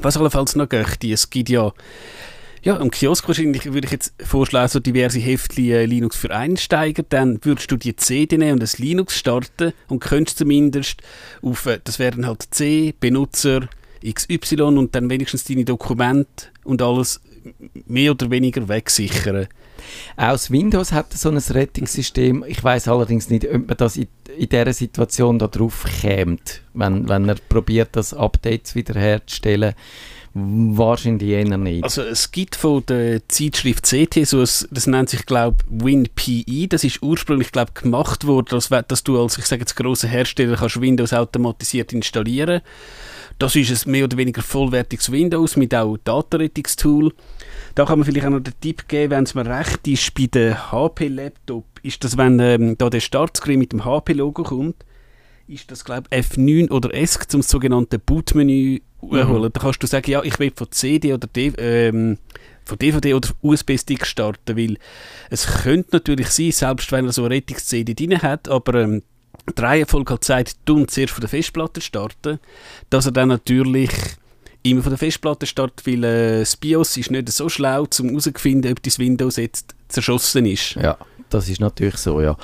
Was 0.02 0.18
allenfalls 0.18 0.56
noch 0.56 0.68
geht, 0.68 1.04
es 1.04 1.30
gibt 1.30 1.50
ja 1.50 1.72
ja, 2.68 2.78
am 2.82 2.92
Kiosk 2.92 3.26
wahrscheinlich 3.30 3.72
würde 3.72 3.86
ich 3.86 3.92
jetzt 3.92 4.14
vorschlagen, 4.22 4.68
so 4.68 4.82
diverse 4.82 5.20
Heftchen 5.20 5.72
äh, 5.72 5.86
Linux 5.86 6.18
für 6.18 6.36
Einsteiger, 6.36 7.02
dann 7.08 7.40
würdest 7.44 7.72
du 7.72 7.78
die 7.78 7.96
CD 7.96 8.38
nehmen 8.38 8.54
und 8.56 8.60
das 8.62 8.78
Linux 8.78 9.18
starten 9.18 9.72
und 9.88 10.02
könntest 10.02 10.40
zumindest 10.40 11.02
auf, 11.42 11.66
äh, 11.66 11.80
das 11.82 11.98
wären 11.98 12.28
halt 12.28 12.44
C, 12.52 12.94
Benutzer, 13.00 13.70
XY 14.06 14.64
und 14.64 14.96
dann 14.96 15.10
wenigstens 15.10 15.46
deine 15.46 15.64
Dokumente 15.64 16.48
und 16.66 16.82
alles 16.82 17.22
mehr 17.86 18.12
oder 18.12 18.30
weniger 18.32 18.68
wegsichern. 18.68 19.48
Aus 20.18 20.52
Windows 20.52 20.92
hat 20.92 21.14
so 21.14 21.30
ein 21.30 21.38
Rettungssystem. 21.38 22.44
Ich 22.46 22.62
weiß 22.62 22.90
allerdings 22.90 23.30
nicht, 23.30 23.48
ob 23.50 23.66
man 23.66 23.78
das 23.78 23.96
in, 23.96 24.10
dieser 24.38 24.74
Situation 24.74 25.40
darauf 25.40 25.86
kämt, 26.02 26.64
wenn, 26.74 27.08
wenn 27.08 27.30
er 27.30 27.38
probiert, 27.48 27.92
das 27.94 28.14
Updates 28.14 28.76
wiederherzustellen. 28.76 29.74
Wahrscheinlich 30.34 31.30
eher 31.30 31.58
nicht. 31.58 31.84
Also 31.84 32.04
es 32.04 32.32
gibt 32.32 32.56
von 32.56 32.86
der 32.86 33.28
Zeitschrift 33.28 33.86
CT 33.86 34.28
so 34.28 34.40
ein, 34.40 34.68
das 34.72 34.88
nennt 34.88 35.10
sich 35.10 35.26
glaube 35.26 35.58
WinPE, 35.68 36.68
das 36.68 36.84
ist 36.84 37.02
ursprünglich 37.02 37.52
glaube 37.52 37.72
gemacht 37.74 38.28
worden, 38.28 38.48
dass, 38.50 38.70
dass 38.88 39.04
du 39.04 39.20
als 39.20 39.38
ich 39.38 39.46
sage 39.46 39.62
jetzt 39.62 39.76
großer 39.76 40.08
Hersteller 40.08 40.58
kannst 40.58 40.80
Windows 40.80 41.14
automatisiert 41.14 41.94
installieren. 41.94 42.62
Das 43.40 43.56
ist 43.56 43.86
ein 43.88 43.92
mehr 43.92 44.04
oder 44.06 44.18
weniger 44.18 44.42
vollwertiges 44.42 45.12
Windows 45.12 45.58
mit 45.58 45.74
auch 45.74 45.98
Datenrettungstool. 45.98 47.14
Da 47.76 47.86
kann 47.86 48.00
man 48.00 48.06
vielleicht 48.06 48.26
auch 48.26 48.32
noch 48.32 48.40
den 48.40 48.60
Tipp 48.60 48.88
geben, 48.88 49.12
wenn 49.12 49.24
es 49.24 49.36
mir 49.36 49.46
recht 49.46 49.88
ist, 49.88 50.14
bei 50.16 50.26
den 50.26 50.72
HP-Laptop, 50.72 51.66
ist 51.84 52.04
das, 52.04 52.18
wenn 52.18 52.40
ähm, 52.40 52.78
da 52.78 52.90
der 52.90 53.00
Startscreen 53.00 53.60
mit 53.60 53.74
dem 53.74 53.86
HP-Logo 53.86 54.44
kommt, 54.44 54.84
ist 55.48 55.70
das 55.72 55.86
glaube 55.86 56.08
ich 56.12 56.26
F9 56.26 56.72
oder 56.72 56.94
ESC 56.94 57.30
zum 57.30 57.42
sogenannten 57.42 58.00
Bootmenü 58.00 58.80
holen. 59.12 59.42
Mhm. 59.42 59.52
Da 59.54 59.60
kannst 59.60 59.82
du 59.82 59.88
sagen, 59.88 60.10
ja, 60.10 60.24
ich 60.24 60.38
will 60.40 60.52
von 60.56 60.72
CD 60.72 61.14
oder 61.14 61.28
D, 61.28 61.54
ähm, 61.58 62.18
von 62.66 62.78
DVD 62.78 63.14
oder 63.14 63.30
USB-Stick 63.42 64.06
starten, 64.06 64.58
weil 64.58 64.78
es 65.30 65.48
könnte 65.64 65.90
natürlich 65.94 66.30
sein, 66.30 66.52
selbst 66.52 66.92
wenn 66.92 67.06
er 67.06 67.14
so 67.14 67.24
eine 67.24 67.36
Rettungs-CD 67.36 67.94
drin 67.94 68.22
hat, 68.22 68.50
aber 68.50 68.76
ähm, 68.82 69.04
die 69.58 69.62
Reihenfolge 69.62 70.14
hat 70.14 70.22
gesagt, 70.22 70.58
du 70.66 70.86
zuerst 70.86 71.14
von 71.14 71.22
der 71.22 71.30
Festplatte 71.30 71.80
starten, 71.80 72.40
dass 72.90 73.06
er 73.06 73.14
dann 73.14 73.30
natürlich 73.30 73.92
immer 74.64 74.82
von 74.82 74.92
der 74.92 74.98
Festplatte 74.98 75.46
startet, 75.46 75.88
weil 75.88 76.04
äh, 76.04 76.40
das 76.40 76.58
BIOS 76.58 76.98
ist 76.98 77.12
nicht 77.12 77.30
so 77.30 77.48
schlau, 77.48 77.88
um 78.00 78.10
herauszufinden, 78.10 78.72
ob 78.72 78.84
das 78.84 79.00
Windows 79.00 79.38
jetzt 79.38 79.76
zerschossen 79.88 80.46
ist. 80.46 80.76
Ja 80.76 80.98
das 81.30 81.50
ist 81.50 81.60
natürlich 81.60 81.98
so, 81.98 82.22
ja. 82.22 82.38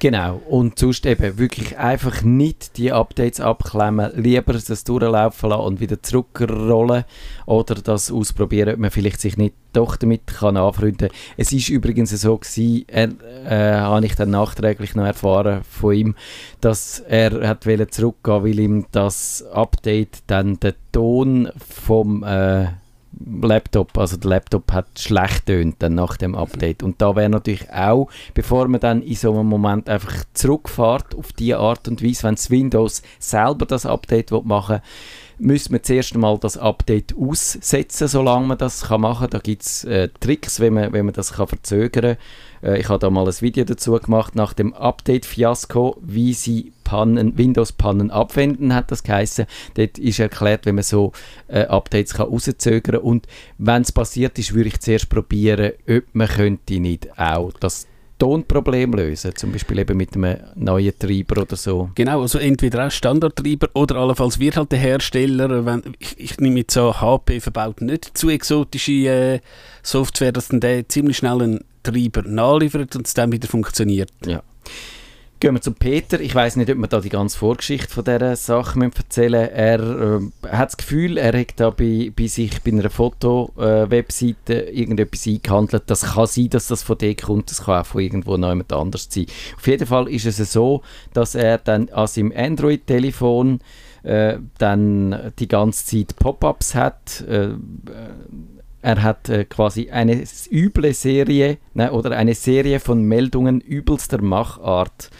Genau. 0.00 0.40
Und 0.48 0.78
sonst 0.78 1.06
eben 1.06 1.38
wirklich 1.38 1.78
einfach 1.78 2.22
nicht 2.22 2.76
die 2.76 2.92
Updates 2.92 3.40
abklemmen, 3.40 4.12
lieber 4.14 4.52
das 4.52 4.84
durchlaufen 4.84 5.50
lassen 5.50 5.62
und 5.62 5.80
wieder 5.80 6.02
zurückrollen 6.02 7.04
oder 7.46 7.74
das 7.76 8.10
ausprobieren, 8.10 8.74
ob 8.74 8.78
man 8.80 8.90
vielleicht 8.90 9.20
sich 9.20 9.36
nicht 9.36 9.54
doch 9.72 9.96
damit 9.96 10.26
kann 10.26 10.56
anfreunden. 10.56 11.10
Es 11.36 11.52
ist 11.52 11.68
übrigens 11.68 12.10
so 12.10 12.38
gewesen, 12.38 12.86
äh, 12.88 13.08
äh, 13.46 13.74
habe 13.80 14.06
ich 14.06 14.14
dann 14.14 14.30
nachträglich 14.30 14.94
noch 14.94 15.04
erfahren 15.04 15.62
von 15.68 15.94
ihm, 15.94 16.14
dass 16.60 17.00
er 17.00 17.48
hat 17.48 17.64
zurückgehen, 17.64 18.44
weil 18.44 18.58
ihm 18.58 18.86
das 18.92 19.44
Update 19.52 20.22
dann 20.26 20.58
den 20.60 20.74
Ton 20.92 21.50
vom 21.68 22.24
äh, 22.24 22.68
Laptop, 23.42 23.96
also 23.98 24.16
der 24.16 24.30
Laptop 24.30 24.72
hat 24.72 24.86
schlecht 24.98 25.46
tönt 25.46 25.76
dann 25.80 25.94
nach 25.94 26.16
dem 26.16 26.34
Update 26.34 26.82
und 26.82 27.00
da 27.00 27.16
wäre 27.16 27.28
natürlich 27.28 27.70
auch, 27.70 28.08
bevor 28.34 28.68
man 28.68 28.80
dann 28.80 29.02
in 29.02 29.14
so 29.14 29.32
einem 29.32 29.48
Moment 29.48 29.88
einfach 29.88 30.24
zurückfährt 30.34 31.14
auf 31.16 31.32
die 31.32 31.54
Art 31.54 31.88
und 31.88 32.02
Weise, 32.02 32.24
wenn 32.24 32.34
das 32.36 32.50
Windows 32.50 33.02
selber 33.18 33.66
das 33.66 33.86
Update 33.86 34.30
machen 34.30 34.76
will, 34.76 34.82
müsste 35.38 35.72
man 35.72 35.82
zuerst 35.82 36.14
einmal 36.14 36.38
das 36.38 36.56
Update 36.56 37.14
aussetzen, 37.16 38.08
solange 38.08 38.46
man 38.46 38.58
das 38.58 38.88
machen 38.88 39.20
kann. 39.20 39.30
Da 39.30 39.38
gibt 39.38 39.62
es 39.62 39.84
äh, 39.84 40.08
Tricks, 40.20 40.60
wenn 40.60 40.74
man, 40.74 40.92
wenn 40.92 41.06
man 41.06 41.14
das 41.14 41.32
kann 41.32 41.46
verzögern 41.46 42.16
kann. 42.16 42.24
Äh, 42.62 42.80
ich 42.80 42.88
habe 42.88 42.98
da 42.98 43.10
mal 43.10 43.26
ein 43.26 43.40
Video 43.40 43.64
dazu 43.64 43.92
gemacht, 43.92 44.34
nach 44.34 44.52
dem 44.52 44.74
Update-Fiasko, 44.74 45.98
wie 46.00 46.32
sie 46.32 46.72
Pannen, 46.84 47.36
Windows-Pannen 47.36 48.10
abwenden, 48.10 48.74
hat 48.74 48.90
das 48.90 49.02
geheißen. 49.02 49.46
Dort 49.74 49.98
ist 49.98 50.18
erklärt, 50.18 50.66
wie 50.66 50.72
man 50.72 50.84
so 50.84 51.12
äh, 51.48 51.64
Updates 51.66 52.14
kann 52.14 52.28
rauszögern. 52.28 53.00
Und 53.00 53.26
wenn 53.58 53.82
es 53.82 53.92
passiert 53.92 54.38
ist, 54.38 54.54
würde 54.54 54.68
ich 54.68 54.80
zuerst 54.80 55.08
probieren, 55.08 55.72
ob 55.88 56.04
man 56.14 56.28
könnte 56.28 56.80
nicht 56.80 57.18
auch 57.18 57.52
das 57.60 57.86
Tonproblem 58.18 58.94
lösen, 58.94 59.34
zum 59.36 59.52
Beispiel 59.52 59.78
eben 59.78 59.96
mit 59.96 60.16
einem 60.16 60.38
neuen 60.56 60.98
Treiber 60.98 61.42
oder 61.42 61.56
so. 61.56 61.90
Genau, 61.94 62.22
also 62.22 62.38
entweder 62.38 62.86
auch 62.86 62.90
Standardtreiber 62.90 63.68
oder 63.74 63.96
allenfalls 63.96 64.40
wird 64.40 64.56
halt 64.56 64.72
der 64.72 64.80
Hersteller, 64.80 65.64
wenn, 65.64 65.82
ich, 66.00 66.18
ich 66.18 66.38
nehme 66.38 66.60
jetzt 66.60 66.74
so, 66.74 67.00
HP 67.00 67.40
verbaut 67.40 67.80
nicht 67.80 68.18
zu 68.18 68.28
exotische 68.28 68.92
äh, 68.92 69.40
Software, 69.82 70.32
dass 70.32 70.48
dann 70.48 70.60
der 70.60 70.88
ziemlich 70.88 71.16
schnell 71.16 71.42
einen 71.42 71.64
Treiber 71.92 72.22
nachliefert 72.22 72.96
und 72.96 73.06
es 73.06 73.14
dann 73.14 73.32
wieder 73.32 73.48
funktioniert. 73.48 74.10
Ja. 74.26 74.42
Gehen 75.40 75.54
wir 75.54 75.60
zu 75.60 75.70
Peter. 75.70 76.20
Ich 76.20 76.34
weiß 76.34 76.56
nicht, 76.56 76.68
ob 76.68 76.78
wir 76.78 76.88
da 76.88 77.00
die 77.00 77.10
ganze 77.10 77.38
Vorgeschichte 77.38 77.94
von 77.94 78.02
dieser 78.02 78.34
Sache 78.34 78.80
erzählen 78.80 79.48
Er 79.48 79.78
äh, 79.78 80.48
hat 80.48 80.70
das 80.70 80.76
Gefühl, 80.76 81.16
er 81.16 81.38
hat 81.38 81.52
da 81.60 81.70
bei, 81.70 82.10
bei 82.14 82.26
sich 82.26 82.60
bei 82.62 82.72
einer 82.72 82.90
Foto-Webseite 82.90 84.66
äh, 84.66 84.80
irgendetwas 84.80 85.28
eingehandelt. 85.28 85.84
Das 85.86 86.14
kann 86.14 86.26
sein, 86.26 86.50
dass 86.50 86.66
das 86.66 86.82
von 86.82 86.98
dir 86.98 87.14
kommt, 87.14 87.52
das 87.52 87.62
kann 87.62 87.82
auch 87.82 87.86
von 87.86 88.00
irgendwo 88.00 88.36
noch 88.36 88.48
jemand 88.48 88.72
anders 88.72 89.06
sein. 89.08 89.26
Auf 89.56 89.66
jeden 89.68 89.86
Fall 89.86 90.08
ist 90.08 90.26
es 90.26 90.52
so, 90.52 90.82
dass 91.12 91.36
er 91.36 91.58
dann 91.58 91.88
an 91.90 92.08
seinem 92.08 92.32
Android-Telefon 92.34 93.60
äh, 94.02 94.38
dann 94.58 95.32
die 95.38 95.46
ganze 95.46 95.86
Zeit 95.86 96.16
Pop-ups 96.16 96.74
hat. 96.74 97.20
Äh, 97.28 97.50
er 98.82 99.02
hat 99.02 99.28
äh, 99.28 99.44
quasi 99.44 99.90
eine 99.90 100.24
üble 100.50 100.94
Serie 100.94 101.58
ne, 101.74 101.92
oder 101.92 102.16
eine 102.16 102.34
Serie 102.34 102.80
von 102.80 103.02
Meldungen 103.02 103.60
übelster 103.60 104.22
Machart. 104.22 105.10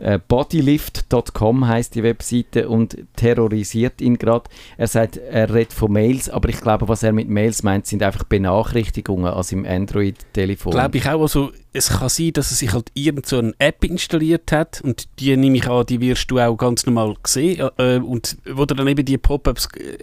Äh, 0.00 0.18
Bodylift.com 0.18 1.68
heißt 1.68 1.94
die 1.94 2.02
Webseite 2.02 2.70
und 2.70 2.96
terrorisiert 3.16 4.00
ihn 4.00 4.16
gerade. 4.16 4.48
Er 4.78 4.86
sagt, 4.86 5.18
er 5.18 5.52
redet 5.52 5.74
von 5.74 5.92
Mails, 5.92 6.30
aber 6.30 6.48
ich 6.48 6.58
glaube, 6.60 6.88
was 6.88 7.02
er 7.02 7.12
mit 7.12 7.28
Mails 7.28 7.62
meint, 7.62 7.86
sind 7.86 8.02
einfach 8.02 8.24
Benachrichtigungen 8.24 9.30
an 9.30 9.42
seinem 9.42 9.66
Android-Telefon. 9.66 10.72
Glaube 10.72 10.96
ich 10.96 11.06
auch. 11.06 11.20
Also, 11.20 11.52
es 11.74 11.90
kann 11.90 12.08
sein, 12.08 12.32
dass 12.32 12.50
er 12.50 12.56
sich 12.56 12.72
halt 12.72 12.90
irgendeine 12.94 13.50
so 13.50 13.52
App 13.58 13.84
installiert 13.84 14.50
hat 14.52 14.80
und 14.80 15.06
die 15.18 15.36
nehme 15.36 15.58
ich 15.58 15.68
an, 15.68 15.84
die 15.84 16.00
wirst 16.00 16.30
du 16.30 16.38
auch 16.38 16.56
ganz 16.56 16.86
normal 16.86 17.16
sehen. 17.26 17.68
Äh, 17.76 17.98
und 17.98 18.38
wo 18.46 18.64
dann 18.64 18.88
eben 18.88 19.04
die 19.04 19.18
Pop-ups 19.18 19.68
äh, 19.76 19.98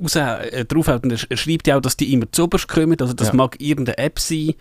raus, 0.00 0.16
äh, 0.16 0.64
draufhält. 0.64 1.04
Und 1.04 1.12
er, 1.12 1.36
schreibt 1.36 1.66
ja 1.66 1.76
auch, 1.76 1.80
dass 1.80 1.96
die 1.96 2.12
immer 2.12 2.30
zu 2.30 2.44
oberst 2.44 2.68
kommen. 2.68 2.96
Also 3.00 3.12
das 3.12 3.28
ja. 3.28 3.34
mag 3.34 3.60
irgendeine 3.60 3.98
App 3.98 4.18
sein. 4.18 4.54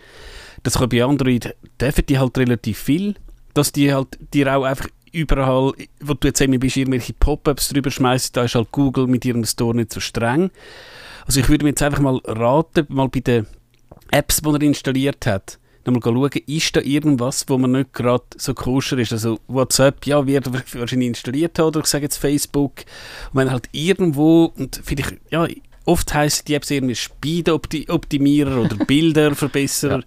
Das 0.64 0.76
kann 0.76 0.90
bei 0.90 1.04
Android, 1.04 1.56
dürfen 1.80 2.06
die 2.08 2.20
halt 2.20 2.38
relativ 2.38 2.80
viel. 2.80 3.16
Dass 3.54 3.72
die 3.72 3.94
halt 3.94 4.18
dir 4.34 4.56
auch 4.56 4.64
einfach 4.64 4.90
überall, 5.12 5.74
wo 6.02 6.14
du 6.14 6.28
jetzt 6.28 6.42
eben 6.42 6.60
bist, 6.60 6.78
irgendwelche 6.78 7.14
Pop-Ups 7.14 7.70
drüber 7.70 7.90
schmeißt, 7.90 8.36
da 8.36 8.44
ist 8.44 8.56
halt 8.56 8.72
Google 8.72 9.08
mit 9.08 9.26
ihrem 9.26 9.46
Store 9.46 9.76
nicht 9.76 9.94
so 9.94 10.00
streng. 10.00 10.52
Also 11.26 11.40
ich 11.40 11.50
würde 11.50 11.64
mir 11.64 11.72
jetzt 11.72 11.82
einfach 11.82 12.00
mal 12.00 12.22
raten, 12.26 12.86
mal 12.90 13.10
bei 13.10 13.20
den 13.20 13.48
Apps, 14.12 14.42
die 14.42 14.50
er 14.50 14.62
installiert 14.62 15.26
hat, 15.26 15.60
nochmal 15.88 16.02
schauen, 16.32 16.44
ist 16.46 16.76
da 16.76 16.82
irgendwas, 16.82 17.46
wo 17.48 17.58
man 17.58 17.72
nicht 17.72 17.94
gerade 17.94 18.24
so 18.38 18.54
koscher 18.54 18.98
ist. 18.98 19.14
Also 19.14 19.40
WhatsApp, 19.48 20.06
ja, 20.06 20.26
wird 20.26 20.52
wahrscheinlich 20.74 21.08
installiert 21.08 21.58
haben, 21.58 21.68
oder 21.68 21.80
ich 21.80 21.88
sage 21.88 22.04
jetzt 22.04 22.18
Facebook. 22.18 22.86
Und 23.32 23.40
wenn 23.40 23.52
halt 23.52 23.70
irgendwo, 23.72 24.54
und 24.58 24.82
vielleicht, 24.84 25.18
ja, 25.32 25.48
oft 25.86 26.14
heisst 26.14 26.48
die 26.48 26.54
Apps 26.54 26.70
irgendwie 26.70 26.96
Speed-Optimierer 26.96 28.62
oder 28.62 28.76
Bilder-Verbesserer, 28.86 30.00
ja. 30.00 30.06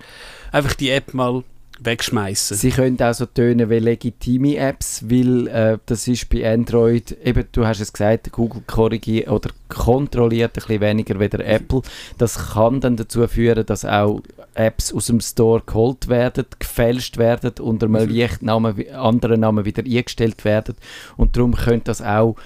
einfach 0.52 0.74
die 0.74 0.90
App 0.90 1.14
mal 1.14 1.42
wegschmeißen. 1.82 2.56
Sie 2.56 2.70
können 2.70 3.00
auch 3.00 3.14
so 3.14 3.26
tönen 3.26 3.70
wie 3.70 3.78
legitime 3.78 4.56
Apps, 4.56 5.08
weil 5.08 5.46
äh, 5.48 5.78
das 5.86 6.06
ist 6.08 6.28
bei 6.28 6.52
Android, 6.52 7.16
eben 7.24 7.44
du 7.52 7.66
hast 7.66 7.80
es 7.80 7.92
gesagt, 7.92 8.30
Google 8.32 8.62
korrigiert 8.66 9.28
oder 9.28 9.50
kontrolliert 9.68 10.50
ein 10.50 10.54
bisschen 10.54 10.80
weniger 10.80 11.18
wie 11.18 11.28
der 11.28 11.46
Apple. 11.46 11.82
Das 12.18 12.52
kann 12.52 12.80
dann 12.80 12.96
dazu 12.96 13.26
führen, 13.26 13.64
dass 13.64 13.84
auch 13.84 14.20
Apps 14.54 14.92
aus 14.92 15.06
dem 15.06 15.20
Store 15.20 15.62
geholt 15.64 16.08
werden, 16.08 16.46
gefälscht 16.58 17.16
werden, 17.18 17.52
unter 17.60 17.86
einem 17.86 18.04
mhm. 18.04 18.10
Lichtnamen, 18.10 18.88
anderen 18.94 19.40
Namen 19.40 19.64
wieder 19.64 19.82
eingestellt 19.84 20.44
werden. 20.44 20.76
Und 21.16 21.36
darum 21.36 21.54
könnte 21.54 21.84
das 21.84 22.02
auch 22.02 22.36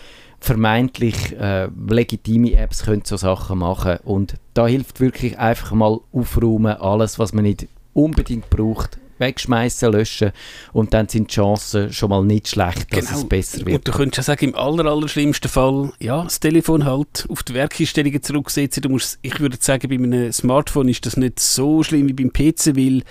vermeintlich 0.41 1.35
äh, 1.39 1.69
legitime 1.89 2.53
Apps 2.53 2.85
können 2.85 3.03
so 3.05 3.17
Sachen 3.17 3.59
machen. 3.59 3.99
Und 4.05 4.35
da 4.53 4.67
hilft 4.67 5.01
wirklich 5.01 5.39
einfach 5.39 5.73
mal 5.73 6.01
aufräumen, 6.13 6.77
alles 6.77 7.19
was 7.19 7.33
man 7.33 7.45
nicht 7.45 7.67
unbedingt 7.95 8.51
braucht, 8.51 8.99
wegschmeißen, 9.19 9.93
löschen 9.93 10.33
und 10.73 10.95
dann 10.95 11.09
sind 11.09 11.31
die 11.31 11.35
Chancen 11.35 11.93
schon 11.93 12.11
mal 12.11 12.25
nicht 12.25 12.49
schlecht, 12.49 12.93
dass 12.93 13.07
genau. 13.07 13.19
es 13.19 13.29
besser 13.29 13.67
wird. 13.67 13.77
Und 13.77 13.89
du 13.89 13.93
könntest 13.93 14.17
ja 14.29 14.35
sagen, 14.35 14.51
im 14.51 14.55
aller, 14.55 14.87
aller 14.87 15.09
schlimmsten 15.09 15.49
Fall, 15.49 15.93
ja, 16.01 16.25
das 16.25 16.41
Telefon 16.41 16.85
halt 16.85 17.27
auf 17.29 17.43
die 17.43 17.55
Werkeinstellungen 17.55 18.23
zurücksetzen. 18.23 18.83
Du 18.83 18.89
musst, 18.89 19.19
ich 19.23 19.39
würde 19.41 19.57
sagen, 19.61 19.89
bei 19.89 19.95
einem 19.95 20.33
Smartphone 20.33 20.89
ist 20.89 21.07
das 21.07 21.17
nicht 21.17 21.41
so 21.41 21.83
schlimm 21.83 22.09
wie 22.09 22.13
beim 22.13 22.33
PC, 22.33 22.77
weil 22.77 23.03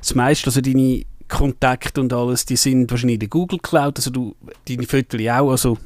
das 0.00 0.14
meiste, 0.14 0.46
also 0.46 0.60
deine 0.60 1.04
Kontakte 1.28 2.00
und 2.00 2.12
alles, 2.12 2.44
die 2.44 2.56
sind 2.56 2.90
wahrscheinlich 2.90 3.14
in 3.14 3.20
der 3.20 3.28
Google 3.28 3.60
Cloud, 3.60 3.96
also 3.96 4.10
du, 4.10 4.36
deine 4.68 4.86
Fotos 4.86 5.20
auch, 5.20 5.50
also 5.50 5.78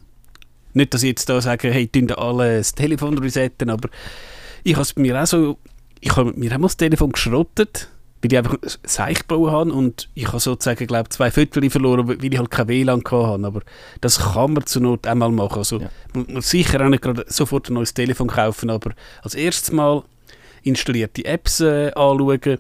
nicht, 0.73 0.93
dass 0.93 1.03
ich 1.03 1.11
jetzt 1.11 1.29
da 1.29 1.41
sage, 1.41 1.71
hey, 1.71 1.87
tun 1.87 2.11
alle 2.13 2.59
das 2.59 2.75
Telefon 2.75 3.17
resetten, 3.19 3.71
aber 3.71 3.89
ich 4.65 4.75
habe 4.75 4.83
es 4.83 4.95
bei 4.95 5.03
mir 5.03 5.23
auch 5.23 5.27
so, 5.27 5.59
ich 6.01 6.17
habe 6.17 6.33
mir 6.35 6.53
auch 6.53 6.59
mal 6.59 6.67
das 6.67 6.77
Telefon 6.77 7.13
geschrottet, 7.13 7.89
weil 8.25 8.33
ich 8.33 8.39
einfach 8.39 8.57
Seich 8.85 9.21
gebaut 9.21 9.51
habe 9.51 9.73
und 9.73 10.09
ich 10.15 10.27
habe 10.27 10.41
sozusagen, 10.41 10.87
glaube 10.87 11.11
zwei 11.11 11.31
Viertel 11.31 11.69
verloren, 11.69 12.09
weil 12.09 12.25
ich 12.25 12.39
halt 12.39 12.51
kein 12.51 12.69
WLAN 12.69 13.03
hatte. 13.05 13.47
Aber 13.47 13.61
das 14.01 14.19
kann 14.19 14.55
man 14.55 14.65
zur 14.67 14.83
Not 14.83 15.07
einmal 15.07 15.31
machen. 15.31 15.59
Also, 15.59 15.81
ja. 15.81 15.91
man 16.15 16.27
muss 16.29 16.49
sicher 16.49 16.81
auch 16.81 16.89
nicht 16.89 17.03
gerade 17.03 17.27
sofort 17.29 17.69
ein 17.69 17.75
neues 17.75 17.93
Telefon 17.93 18.29
kaufen, 18.29 18.71
aber 18.71 18.93
als 19.23 19.35
erstes 19.35 19.73
Mal 19.73 20.03
installierte 20.63 21.25
Apps 21.27 21.61
äh, 21.61 21.93
anschauen. 21.95 22.59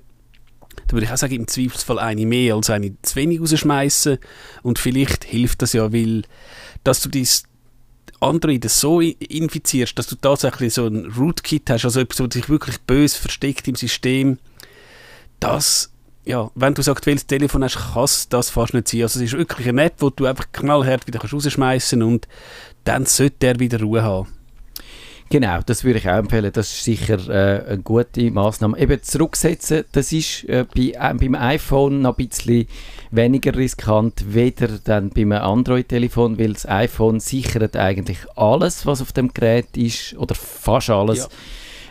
Da 0.86 0.92
würde 0.92 1.06
ich 1.06 1.12
auch 1.12 1.16
sagen, 1.16 1.34
im 1.34 1.48
Zweifelsfall 1.48 1.98
eine 1.98 2.26
mehr 2.26 2.56
als 2.56 2.68
eine 2.68 3.00
zu 3.00 3.16
wenig 3.16 3.40
rausschmeißen. 3.40 4.18
Und 4.62 4.78
vielleicht 4.78 5.24
hilft 5.24 5.62
das 5.62 5.72
ja, 5.72 5.92
weil 5.92 6.22
dass 6.82 7.00
du 7.00 7.08
dein 7.08 7.26
Android 8.20 8.68
so 8.68 9.00
infizierst, 9.00 9.98
dass 9.98 10.08
du 10.08 10.16
tatsächlich 10.16 10.74
so 10.74 10.86
ein 10.86 11.06
Rootkit 11.06 11.70
hast, 11.70 11.86
also 11.86 12.00
etwas, 12.00 12.20
was 12.20 12.34
sich 12.34 12.48
wirklich 12.50 12.80
böse 12.80 13.18
versteckt 13.18 13.66
im 13.66 13.76
System, 13.76 14.38
das, 15.40 15.92
ja, 16.24 16.50
wenn 16.54 16.74
du 16.74 16.82
so 16.82 16.92
aktuelles 16.92 17.26
Telefon 17.26 17.64
hast, 17.64 17.92
kann 17.92 18.04
es 18.04 18.28
das 18.28 18.50
fast 18.50 18.74
nicht 18.74 18.88
sein. 18.88 19.02
Also 19.02 19.20
es 19.20 19.26
ist 19.32 19.38
wirklich 19.38 19.68
eine 19.68 19.84
App, 19.84 19.94
wo 19.98 20.10
du 20.10 20.26
einfach 20.26 20.46
knallhart 20.52 21.06
wieder 21.06 21.20
rausschmeißen 21.20 22.02
und 22.02 22.28
dann 22.84 23.06
sollte 23.06 23.36
der 23.40 23.58
wieder 23.58 23.80
Ruhe 23.80 24.02
haben. 24.02 24.28
Genau, 25.30 25.60
das 25.64 25.84
würde 25.84 25.98
ich 25.98 26.08
auch 26.08 26.18
empfehlen. 26.18 26.52
Das 26.52 26.70
ist 26.70 26.84
sicher 26.84 27.18
äh, 27.28 27.66
eine 27.66 27.82
gute 27.82 28.30
Maßnahme. 28.30 28.78
Eben 28.78 29.02
zurücksetzen, 29.02 29.84
das 29.92 30.12
ist 30.12 30.44
äh, 30.44 30.64
bei, 30.72 30.92
äh, 30.94 31.14
beim 31.14 31.34
iPhone 31.34 32.02
noch 32.02 32.18
ein 32.18 32.28
bisschen 32.28 32.66
weniger 33.10 33.56
riskant, 33.56 34.34
weder 34.34 34.68
dann 34.84 35.10
beim 35.10 35.32
Android-Telefon, 35.32 36.38
weil 36.38 36.52
das 36.52 36.68
iPhone 36.68 37.20
sichert 37.20 37.76
eigentlich 37.76 38.18
alles, 38.36 38.86
was 38.86 39.00
auf 39.00 39.12
dem 39.12 39.32
Gerät 39.32 39.76
ist, 39.76 40.14
oder 40.18 40.34
fast 40.34 40.90
alles. 40.90 41.18
Ja 41.18 41.28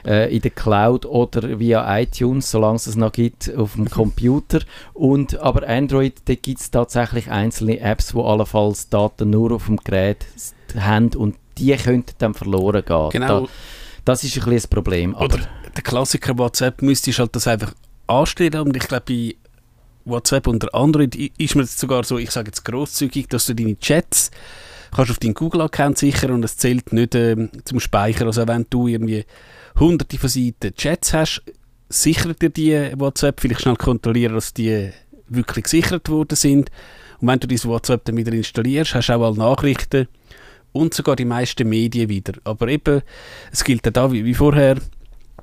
äh, 0.05 0.33
in 0.35 0.41
der 0.41 0.51
Cloud 0.51 1.05
oder 1.05 1.59
via 1.59 1.99
iTunes, 1.99 2.51
solange 2.51 2.75
es 2.75 2.87
es 2.87 2.95
noch 2.95 3.11
gibt, 3.11 3.53
auf 3.55 3.73
dem 3.73 3.89
Computer. 3.89 4.59
Und, 4.93 5.39
aber 5.39 5.67
Android, 5.67 6.21
da 6.25 6.35
gibt 6.35 6.59
es 6.59 6.71
tatsächlich 6.71 7.29
einzelne 7.29 7.79
Apps, 7.79 8.13
wo 8.13 8.23
allenfalls 8.23 8.89
Daten 8.89 9.29
nur 9.29 9.51
auf 9.51 9.65
dem 9.65 9.77
Gerät 9.77 10.25
haben 10.77 11.09
und 11.15 11.35
die 11.57 11.75
könnten 11.75 12.15
dann 12.17 12.33
verloren 12.33 12.83
gehen. 12.85 13.09
Genau. 13.11 13.41
Da, 13.41 13.47
das 14.05 14.23
ist 14.23 14.31
ein 14.31 14.39
bisschen 14.39 14.55
das 14.55 14.67
Problem. 14.67 15.15
Aber 15.15 15.25
oder 15.25 15.39
der 15.75 15.83
Klassiker 15.83 16.37
WhatsApp 16.37 16.81
müsstest 16.81 17.19
halt 17.19 17.35
das 17.35 17.47
einfach 17.47 17.73
anstellen 18.07 18.61
und 18.61 18.75
ich 18.75 18.87
glaube 18.87 19.03
bei 19.07 19.35
WhatsApp 20.05 20.47
unter 20.47 20.73
Android 20.73 21.15
ist 21.15 21.55
mir 21.55 21.65
sogar 21.65 22.03
so, 22.03 22.17
ich 22.17 22.31
sage 22.31 22.47
jetzt 22.47 22.65
großzügig, 22.65 23.27
dass 23.29 23.45
du 23.45 23.55
deine 23.55 23.79
Chats 23.79 24.31
kannst 24.93 25.11
auf 25.11 25.19
deinen 25.19 25.33
Google-Account 25.33 25.97
sichern 25.97 26.31
und 26.31 26.45
es 26.45 26.57
zählt 26.57 26.93
nicht 26.93 27.15
ähm, 27.15 27.49
zum 27.65 27.79
Speichern. 27.79 28.27
Also 28.27 28.47
wenn 28.47 28.65
du 28.69 28.87
irgendwie 28.87 29.25
hunderte 29.79 30.17
von 30.17 30.29
Seiten 30.29 30.75
Chats 30.75 31.13
hast, 31.13 31.43
sichert 31.89 32.41
dir 32.41 32.49
die 32.49 32.99
WhatsApp, 32.99 33.39
vielleicht 33.39 33.61
schnell 33.61 33.75
kontrollieren, 33.75 34.35
dass 34.35 34.53
die 34.53 34.91
wirklich 35.27 35.65
gesichert 35.65 36.09
worden 36.09 36.35
sind. 36.35 36.71
Und 37.19 37.27
wenn 37.27 37.39
du 37.39 37.47
diese 37.47 37.67
WhatsApp 37.67 38.05
dann 38.05 38.17
wieder 38.17 38.33
installierst, 38.33 38.95
hast 38.95 39.09
du 39.09 39.13
auch 39.13 39.23
alle 39.23 39.37
Nachrichten 39.37 40.07
und 40.71 40.93
sogar 40.93 41.15
die 41.15 41.25
meisten 41.25 41.69
Medien 41.69 42.09
wieder. 42.09 42.33
Aber 42.43 42.67
eben, 42.67 43.01
es 43.51 43.63
gilt 43.63 43.87
auch 43.87 43.91
da 43.91 44.11
wie, 44.11 44.25
wie 44.25 44.33
vorher, 44.33 44.77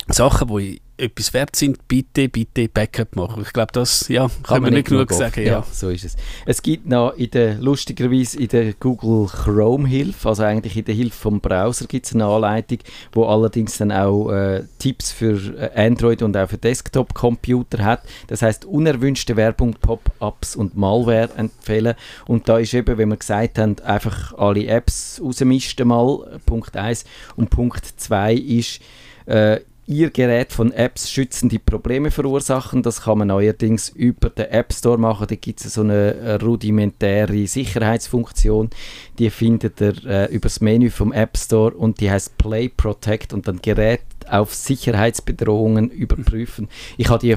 Sachen, 0.08 0.48
die 0.56 0.80
etwas 1.00 1.32
wert 1.34 1.56
sind, 1.56 1.88
bitte, 1.88 2.28
bitte 2.28 2.68
Backup 2.68 3.16
machen. 3.16 3.42
Ich 3.42 3.52
glaube, 3.52 3.72
das 3.72 4.08
ja, 4.08 4.28
kann, 4.28 4.42
kann 4.42 4.62
man 4.62 4.74
nicht 4.74 4.88
genug 4.88 5.12
sagen. 5.12 5.40
Ja. 5.40 5.52
ja. 5.52 5.66
so 5.70 5.88
ist 5.88 6.04
es. 6.04 6.16
Es 6.46 6.62
gibt 6.62 6.86
noch 6.86 7.14
in 7.14 7.30
der, 7.30 7.54
lustigerweise 7.54 8.38
in 8.38 8.48
der 8.48 8.72
Google 8.74 9.26
Chrome 9.28 9.88
Hilfe, 9.88 10.28
also 10.28 10.42
eigentlich 10.42 10.76
in 10.76 10.84
der 10.84 10.94
Hilfe 10.94 11.16
vom 11.16 11.40
Browser 11.40 11.86
gibt 11.86 12.06
es 12.06 12.14
eine 12.14 12.26
Anleitung, 12.26 12.78
wo 13.12 13.24
allerdings 13.24 13.78
dann 13.78 13.92
auch 13.92 14.30
äh, 14.30 14.64
Tipps 14.78 15.12
für 15.12 15.36
äh, 15.56 15.86
Android 15.86 16.22
und 16.22 16.36
auch 16.36 16.48
für 16.48 16.58
Desktop-Computer 16.58 17.84
hat. 17.84 18.02
Das 18.28 18.42
heißt 18.42 18.64
unerwünschte 18.64 19.36
Werbung, 19.36 19.74
Pop-ups 19.74 20.56
und 20.56 20.76
Malware 20.76 21.30
empfehlen. 21.36 21.94
Und 22.26 22.48
da 22.48 22.58
ist 22.58 22.74
eben, 22.74 22.98
wenn 22.98 23.08
wir 23.08 23.16
gesagt 23.16 23.58
haben, 23.58 23.76
einfach 23.80 24.34
alle 24.34 24.66
Apps 24.66 25.20
rausmisten 25.22 25.88
mal, 25.88 26.38
Punkt 26.46 26.76
1. 26.76 27.04
Und 27.36 27.50
Punkt 27.50 27.84
2 27.84 28.34
ist, 28.34 28.80
äh, 29.26 29.60
Ihr 29.90 30.10
Gerät 30.10 30.52
von 30.52 30.70
Apps 30.70 31.10
schützen, 31.10 31.48
die 31.48 31.58
Probleme 31.58 32.12
verursachen. 32.12 32.84
Das 32.84 33.02
kann 33.02 33.18
man 33.18 33.26
neuerdings 33.26 33.88
über 33.88 34.30
den 34.30 34.46
App 34.46 34.72
Store 34.72 34.98
machen. 34.98 35.26
Da 35.28 35.34
gibt 35.34 35.64
es 35.64 35.74
so 35.74 35.80
eine 35.80 36.38
rudimentäre 36.40 37.44
Sicherheitsfunktion. 37.48 38.70
Die 39.18 39.30
findet 39.30 39.80
ihr 39.80 39.94
äh, 40.06 40.32
über 40.32 40.44
das 40.44 40.60
Menü 40.60 40.90
vom 40.90 41.12
App 41.12 41.36
Store 41.36 41.74
und 41.74 42.00
die 42.00 42.08
heißt 42.08 42.38
Play 42.38 42.68
Protect 42.68 43.32
und 43.32 43.48
dann 43.48 43.60
Gerät 43.60 44.02
auf 44.28 44.54
Sicherheitsbedrohungen 44.54 45.90
überprüfen. 45.90 46.68
Ich 46.96 47.08
habe 47.08 47.18
die 47.18 47.34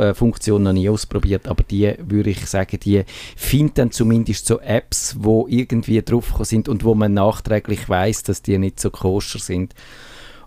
äh, 0.00 0.14
Funktion 0.14 0.62
noch 0.62 0.72
nie 0.72 0.88
ausprobiert, 0.88 1.48
aber 1.48 1.64
die 1.64 1.96
würde 1.98 2.30
ich 2.30 2.46
sagen, 2.46 2.80
die 2.80 3.04
finden 3.36 3.90
zumindest 3.90 4.46
so 4.46 4.58
Apps, 4.60 5.16
wo 5.18 5.46
irgendwie 5.50 6.00
drauf 6.00 6.32
sind 6.44 6.66
und 6.70 6.82
wo 6.82 6.94
man 6.94 7.12
nachträglich 7.12 7.86
weiß, 7.86 8.22
dass 8.22 8.40
die 8.40 8.56
nicht 8.56 8.80
so 8.80 8.88
koscher 8.88 9.38
sind. 9.38 9.74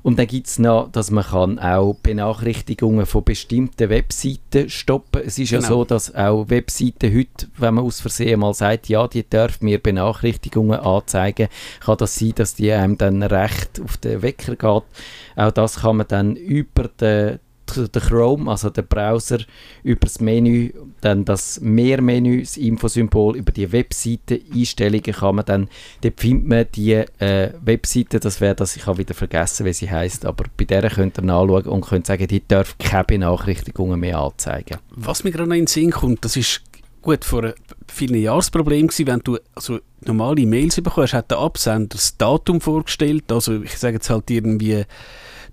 Und 0.04 0.20
dann 0.20 0.28
gibt 0.28 0.48
es 0.48 0.60
noch, 0.60 0.92
dass 0.92 1.12
man 1.12 1.24
kann 1.24 1.60
auch 1.60 1.96
Benachrichtigungen 2.04 3.06
von 3.06 3.24
bestimmten 3.24 3.90
Webseiten 3.90 4.70
stoppen 4.70 5.22
Es 5.26 5.40
ist 5.40 5.52
genau. 5.52 5.62
ja 5.62 5.68
so, 5.68 5.86
dass 5.86 6.14
auch 6.14 6.50
Webseiten 6.50 7.16
heute, 7.16 7.48
wenn 7.58 7.76
man 7.76 7.86
aus 7.86 8.02
Versehen 8.02 8.42
mal 8.42 8.54
sagt, 8.54 8.90
ja, 8.90 9.08
die 9.08 9.24
dürfen 9.24 9.64
mir 9.64 9.82
Benachrichtigungen 9.82 10.78
anzeigen, 10.78 11.48
kann 11.80 11.98
das 11.98 12.16
sein, 12.16 12.34
dass 12.36 12.56
die 12.56 12.74
einem 12.74 12.98
dann 12.98 13.24
recht 13.24 13.80
auf 13.82 13.96
den 13.96 14.22
Wecker 14.22 14.58
geht. 14.58 14.84
Auch 15.38 15.52
das 15.52 15.78
kann 15.78 15.98
man 15.98 16.08
dann 16.08 16.36
über 16.36 16.90
den 17.00 17.40
der 17.68 18.02
Chrome, 18.02 18.50
also 18.50 18.70
der 18.70 18.82
Browser, 18.84 19.40
über 19.84 20.02
das 20.02 20.20
Menü, 20.20 20.72
dann 21.02 21.26
das 21.26 21.60
Mehrmenü, 21.62 22.42
das 22.42 22.58
Infosymbol, 22.58 23.38
über 23.38 23.52
die 23.52 23.72
Webseite 23.72 24.42
Einstellungen 24.54 25.14
kann 25.14 25.36
man 25.36 25.46
dann, 25.46 25.70
dort 26.02 26.20
findet 26.20 26.48
man 26.48 26.66
die 26.76 26.94
äh, 26.94 27.54
Webseite, 27.62 28.20
das 28.20 28.42
wäre 28.42 28.56
das, 28.56 28.76
ich 28.76 28.86
habe 28.86 29.00
wieder 29.00 29.14
vergessen, 29.14 29.66
wie 29.66 29.74
sie 29.74 29.90
heißt, 29.90 30.26
aber 30.26 30.46
bei 30.58 30.66
der 30.66 30.90
könnt 30.90 31.18
ihr 31.18 31.24
nachschauen 31.24 31.66
und 31.66 31.86
könnt 31.86 32.08
sagen, 32.08 32.28
die 32.28 32.46
darf 32.48 32.78
keine 32.78 33.04
Benachrichtigungen 33.06 34.00
mehr 34.00 34.20
anzeigen. 34.20 34.78
Was 34.92 35.24
mir 35.24 35.32
gerade 35.32 35.50
noch 35.50 35.56
in 35.56 35.64
den 35.64 35.68
Sinn 35.68 35.92
kommt, 35.92 36.24
das 36.26 36.36
ist 36.36 36.62
gut 37.02 37.24
vor 37.26 37.54
vielen 37.88 38.22
Jahren 38.22 38.40
das 38.40 38.50
Problem 38.50 38.88
gewesen, 38.88 39.08
wenn 39.08 39.20
du 39.20 39.38
also 39.54 39.80
normale 40.02 40.46
Mails 40.46 40.82
bekommst, 40.82 41.14
hat 41.14 41.30
der 41.30 41.40
Absender 41.40 41.90
das 41.90 42.18
Datum 42.18 42.62
vorgestellt, 42.62 43.32
also 43.32 43.62
ich 43.62 43.78
sage 43.78 43.96
jetzt 43.96 44.10
halt 44.10 44.32
irgendwie 44.32 44.86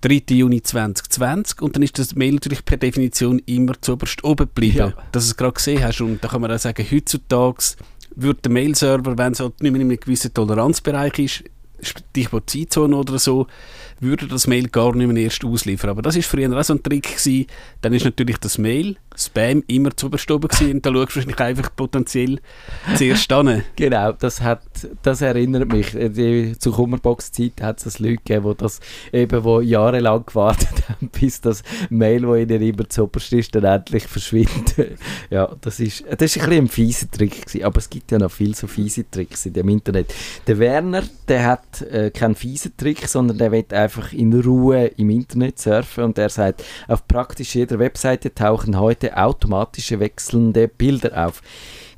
3. 0.01 0.23
Juni 0.29 0.61
2020 0.61 1.61
und 1.61 1.75
dann 1.75 1.83
ist 1.83 1.97
das 1.99 2.15
Mail 2.15 2.33
natürlich 2.33 2.65
per 2.65 2.77
Definition 2.77 3.39
immer 3.45 3.73
zuoberst 3.79 4.23
oben 4.23 4.47
geblieben, 4.47 4.77
ja. 4.77 4.93
dass 5.11 5.25
du 5.25 5.31
es 5.31 5.37
gerade 5.37 5.53
gesehen 5.53 5.83
hast 5.83 6.01
und 6.01 6.23
da 6.23 6.27
kann 6.27 6.41
man 6.41 6.51
auch 6.51 6.59
sagen, 6.59 6.85
heutzutage 6.89 7.63
wird 8.15 8.43
der 8.43 8.51
Mail-Server, 8.51 9.17
wenn 9.17 9.33
es 9.33 9.39
halt 9.39 9.61
nicht 9.61 9.71
mehr 9.71 9.81
in 9.81 9.89
einem 9.89 9.99
gewissen 9.99 10.33
Toleranzbereich 10.33 11.19
ist, 11.19 11.43
Stichwort 11.83 12.49
Zeitzone 12.49 12.95
oder 12.95 13.17
so, 13.17 13.47
würde 13.99 14.27
das 14.27 14.47
Mail 14.47 14.67
gar 14.67 14.95
nicht 14.95 15.07
mehr 15.07 15.23
erst 15.23 15.43
ausliefern. 15.43 15.89
Aber 15.89 16.01
das 16.01 16.15
ist 16.15 16.27
früher 16.27 16.55
auch 16.55 16.63
so 16.63 16.73
ein 16.73 16.83
Trick 16.83 17.03
gewesen. 17.03 17.47
Dann 17.81 17.93
ist 17.93 18.05
natürlich 18.05 18.37
das 18.37 18.57
Mail, 18.57 18.97
Spam, 19.25 19.63
immer 19.67 19.95
zu 19.95 20.07
oben 20.07 20.17
gewesen 20.17 20.71
und 20.71 20.85
da 20.85 20.91
schaust 20.91 21.11
du 21.11 21.15
wahrscheinlich 21.15 21.39
einfach 21.39 21.75
potenziell 21.75 22.39
zuerst 22.95 23.31
an. 23.31 23.63
Genau, 23.75 24.11
das, 24.13 24.41
hat, 24.41 24.63
das 25.03 25.21
erinnert 25.21 25.71
mich. 25.71 25.91
Die, 25.91 26.57
zur 26.57 26.73
Kummerbox-Zeit 26.73 27.61
hat 27.61 27.85
es 27.85 27.99
Leute 27.99 28.17
gegeben, 28.17 28.49
die 28.49 28.57
das 28.57 28.79
eben, 29.11 29.43
wo 29.43 29.61
jahrelang 29.61 30.25
gewartet 30.25 30.89
haben, 30.89 31.09
bis 31.09 31.41
das 31.41 31.63
Mail, 31.89 32.21
das 32.21 32.37
ihnen 32.37 32.61
immer 32.61 32.89
zu 32.89 33.03
oberst 33.03 33.33
ist, 33.33 33.55
dann 33.55 33.63
endlich 33.63 34.07
verschwindet. 34.07 34.97
ja, 35.29 35.55
das 35.61 35.79
ist, 35.79 36.03
das 36.09 36.35
ist 36.35 36.41
ein 36.41 36.49
bisschen 36.49 36.65
ein 36.65 36.67
fieser 36.67 37.11
Trick 37.11 37.45
gewesen. 37.45 37.63
Aber 37.63 37.77
es 37.77 37.89
gibt 37.89 38.11
ja 38.11 38.19
noch 38.19 38.31
viele 38.31 38.55
so 38.55 38.67
fiese 38.67 39.09
Tricks 39.09 39.45
in 39.45 39.53
dem 39.53 39.69
Internet. 39.69 40.13
Der 40.47 40.59
Werner, 40.59 41.03
der 41.27 41.45
hat 41.45 41.81
äh, 41.81 42.11
keinen 42.11 42.35
fiesen 42.35 42.75
Trick, 42.77 43.07
sondern 43.07 43.37
der 43.37 43.51
will 43.51 43.65
einfach 43.71 44.13
in 44.13 44.33
Ruhe 44.33 44.87
im 44.97 45.09
Internet 45.09 45.59
surfen 45.59 46.05
und 46.05 46.17
er 46.17 46.29
sagt, 46.29 46.63
auf 46.87 47.07
praktisch 47.07 47.55
jeder 47.55 47.79
Webseite 47.79 48.33
tauchen 48.33 48.79
heute 48.79 49.10
automatische 49.17 49.99
wechselnde 49.99 50.67
Bilder 50.67 51.27
auf. 51.27 51.41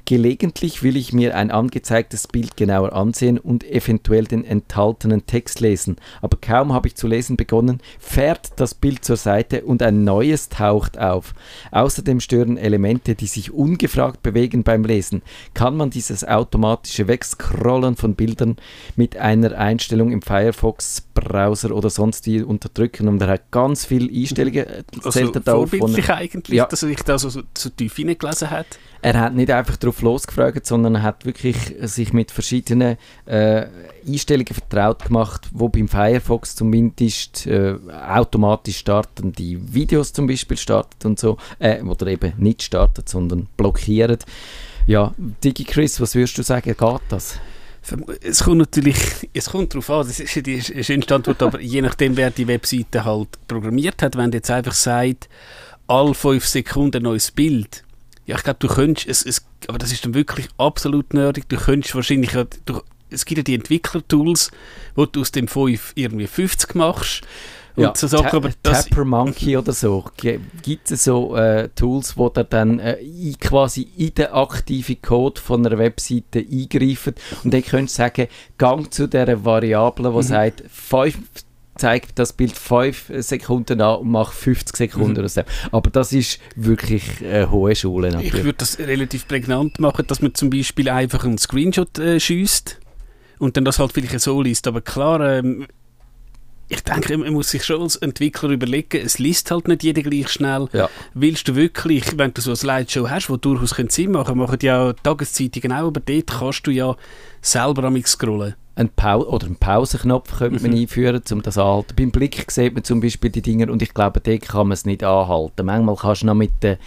Gelegentlich 0.06 0.84
will 0.84 0.98
ich 0.98 1.14
mir 1.14 1.36
ein 1.38 1.50
angezeigtes 1.50 2.28
Bild 2.28 2.58
genauer 2.58 2.92
ansehen 2.92 3.38
und 3.38 3.64
eventuell 3.64 4.26
den 4.26 4.44
enthaltenen 4.44 5.26
Text 5.26 5.62
lesen, 5.62 5.96
aber 6.22 6.38
kaum 6.42 6.74
habe 6.74 6.90
ich 6.90 6.96
zu 6.96 7.08
lesen 7.08 7.38
begonnen, 7.38 7.80
fährt 8.00 8.52
das 8.58 8.74
Bild 8.76 9.06
zur 9.06 9.16
Seite 9.16 9.64
und 9.64 9.82
ein 9.82 10.04
neues 10.04 10.50
taucht 10.50 11.00
auf. 11.00 11.34
Außerdem 11.72 12.20
stören 12.20 12.58
Elemente, 12.58 13.16
die 13.16 13.28
sich 13.28 13.52
ungefragt 13.52 14.22
bewegen 14.24 14.64
beim 14.64 14.84
Lesen. 14.84 15.22
Kann 15.54 15.78
man 15.78 15.90
dieses 15.90 16.28
automatische 16.28 17.08
Wegscrollen 17.08 17.96
von 17.96 18.16
Bildern 18.16 18.58
mit 18.98 19.16
einer 19.16 19.58
Einstellung 19.58 20.12
im 20.12 20.22
Firefox 20.22 21.02
Browser 21.14 21.72
oder 21.72 21.90
sonst 21.90 22.26
wie 22.26 22.42
unterdrücken 22.42 23.08
und 23.08 23.22
er 23.22 23.30
hat 23.30 23.52
ganz 23.52 23.86
viele 23.86 24.12
Einstellungen. 24.12 24.66
Also 25.02 25.32
da 25.32 25.54
vorbildlich 25.54 26.06
von, 26.08 26.16
eigentlich, 26.16 26.58
ja. 26.58 26.66
dass 26.66 26.84
er 26.84 26.90
sich 26.90 27.02
da 27.04 27.18
so, 27.18 27.30
so 27.30 27.70
tief 27.70 27.96
hineingelesen 27.96 28.50
hat? 28.50 28.68
Er 29.04 29.20
hat 29.20 29.36
nicht 29.36 29.52
einfach 29.52 29.76
darauf 29.76 30.02
losgefragt, 30.02 30.66
sondern 30.66 30.96
er 30.96 31.02
hat 31.02 31.26
wirklich 31.26 31.58
sich 31.82 32.14
mit 32.14 32.32
verschiedenen 32.32 32.96
äh, 33.26 33.66
Einstellungen 34.08 34.54
vertraut 34.54 35.04
gemacht, 35.04 35.50
wo 35.52 35.68
beim 35.68 35.90
Firefox 35.90 36.56
zumindest 36.56 37.46
äh, 37.46 37.76
automatisch 37.92 38.78
starten, 38.78 39.34
die 39.34 39.74
Videos 39.74 40.14
zum 40.14 40.26
Beispiel 40.26 40.56
startet 40.56 41.04
und 41.04 41.20
so, 41.20 41.36
äh, 41.60 41.82
oder 41.82 42.08
eben 42.08 42.32
nicht 42.38 42.64
startet, 42.64 43.10
sondern 43.10 43.50
blockiert. 43.58 44.24
Ja, 44.88 45.14
DigiChris, 45.44 46.00
was 46.00 46.16
würdest 46.16 46.38
du 46.38 46.44
sagen, 46.44 46.74
geht 46.74 47.02
das? 47.10 47.42
Es 48.22 48.46
kommt 48.46 48.60
natürlich, 48.60 48.98
es 49.34 49.50
kommt 49.50 49.74
darauf 49.74 49.90
an, 49.90 50.08
das 50.08 50.22
ist 50.22 50.46
die 50.46 50.62
schönste 50.62 51.14
Antwort, 51.14 51.44
aber 51.44 51.60
je 51.60 51.82
nachdem, 51.82 52.16
wer 52.16 52.32
die 52.32 52.48
Webseite 52.48 53.04
halt 53.04 53.28
programmiert 53.50 54.02
hat, 54.02 54.16
wenn 54.16 54.32
jetzt 54.32 54.50
einfach 54.50 54.72
sagt, 54.72 55.28
alle 55.88 56.14
fünf 56.14 56.46
Sekunden 56.46 56.98
ein 56.98 57.04
neues 57.04 57.32
Bild, 57.32 57.84
ja, 58.26 58.36
ich 58.38 58.44
glaube, 58.44 58.60
du 58.60 58.68
könntest, 58.68 59.08
es, 59.08 59.26
es, 59.26 59.46
aber 59.68 59.78
das 59.78 59.92
ist 59.92 60.06
dann 60.06 60.14
wirklich 60.14 60.48
absolut 60.58 61.14
nerdig, 61.14 61.50
du 61.50 61.58
könntest 61.58 61.96
wahrscheinlich, 61.96 62.32
du, 62.66 62.82
es 63.10 63.26
gibt 63.26 63.38
ja 63.38 63.44
die 63.44 63.56
Entwickler-Tools, 63.56 64.52
wo 64.96 65.06
du 65.06 65.22
aus 65.22 65.32
dem 65.32 65.48
5 65.48 65.94
irgendwie 65.96 66.28
50 66.28 66.76
machst, 66.76 67.24
und 67.76 67.84
ja, 67.84 67.94
so 67.96 68.06
Sachen, 68.06 68.36
aber 68.36 68.52
das 68.62 68.86
Tapper 68.86 69.04
Monkey 69.04 69.58
oder 69.58 69.74
so, 69.74 70.06
gibt 70.16 70.92
es 70.92 71.06
so 71.06 71.36
äh, 71.36 71.70
Tools, 71.70 72.16
wo 72.18 72.30
der 72.30 72.44
dann 72.44 72.80
äh, 72.80 72.98
quasi 73.40 73.90
in 73.98 74.14
den 74.14 74.28
aktiven 74.28 75.02
Code 75.02 75.42
von 75.42 75.66
einer 75.66 75.80
Webseite 75.80 76.40
eingreifen 76.40 77.16
und 77.44 77.52
dann 77.52 77.64
könntest 77.64 77.98
du 77.98 78.04
sagen, 78.04 78.28
gang 78.60 78.94
zu 78.94 79.08
der 79.08 79.44
Variable, 79.44 80.10
die 80.12 80.16
mhm. 80.16 80.22
sagt, 80.22 80.64
5 80.70 81.18
zeigt 81.76 82.20
das 82.20 82.34
Bild 82.34 82.58
5 82.58 83.12
Sekunden 83.20 83.82
an 83.82 84.00
und 84.00 84.12
macht 84.12 84.34
50 84.34 84.76
Sekunden 84.76 85.22
mhm. 85.22 85.44
Aber 85.72 85.90
das 85.90 86.14
ist 86.14 86.40
wirklich 86.56 87.04
eine 87.24 87.50
hohe 87.50 87.76
Schule. 87.76 88.10
Natürlich. 88.12 88.34
Ich 88.34 88.44
würde 88.44 88.58
das 88.60 88.80
relativ 88.80 89.28
prägnant 89.28 89.80
machen, 89.80 90.06
dass 90.08 90.22
man 90.22 90.34
zum 90.36 90.50
Beispiel 90.50 90.90
einfach 90.90 91.24
einen 91.24 91.38
Screenshot 91.38 91.98
äh, 92.00 92.20
schießt 92.20 92.80
und 93.40 93.58
dann 93.58 93.66
das 93.66 93.80
halt 93.80 93.92
vielleicht 93.92 94.20
so 94.20 94.42
liest. 94.42 94.68
Aber 94.68 94.82
klar, 94.82 95.20
ähm, 95.22 95.68
ich 96.70 96.82
denke, 96.82 97.18
man 97.18 97.34
muss 97.34 97.52
sich 97.52 97.64
schon 97.64 97.82
als 97.82 97.96
Entwickler 97.98 98.50
überlegen, 98.50 99.02
es 99.04 99.20
liest 99.20 99.52
halt 99.52 99.68
nicht 99.68 99.84
jeder 99.84 100.02
gleich 100.02 100.30
schnell. 100.30 100.68
Ja. 100.74 100.90
Willst 101.14 101.48
du 101.48 101.56
wirklich, 101.56 102.18
wenn 102.18 102.34
du 102.34 102.42
so 102.42 102.52
eine 102.52 102.56
Slideshow 102.56 103.10
hast, 103.10 103.30
wo 103.30 103.38
durchaus 103.38 103.76
Sinn 103.90 104.12
machen 104.12 104.38
machen 104.38 104.60
ja 104.62 104.94
Tageszeitungen 104.94 105.72
auch, 105.74 105.88
aber 105.88 106.00
dort 106.00 106.28
kannst 106.28 106.66
du 106.66 106.72
ja 106.72 106.96
selber 107.42 107.84
am 107.84 108.02
scrollen. 108.06 108.56
Ein 108.76 108.90
Pau 108.90 109.22
oder 109.22 109.46
einen 109.46 109.56
Pausenknopf 109.56 110.38
könnte 110.38 110.62
man 110.62 110.72
mhm. 110.72 110.78
einführen, 110.78 111.22
um 111.32 111.42
das 111.42 111.58
anhalten. 111.58 111.96
Beim 111.96 112.12
Blick 112.12 112.50
sieht 112.50 112.74
man 112.74 112.84
zum 112.84 113.02
Beispiel 113.02 113.30
die 113.30 113.42
Dinge 113.42 113.72
und 113.72 113.82
ich 113.82 113.94
glaube, 113.94 114.20
dort 114.20 114.42
kann 114.42 114.68
man 114.68 114.74
es 114.74 114.86
nicht 114.86 115.04
anhalten. 115.04 115.66
Manchmal 115.66 115.96
kannst 115.96 116.24
du 116.24 116.28
noch 116.28 116.34
mit 116.34 116.52
den 116.64 116.78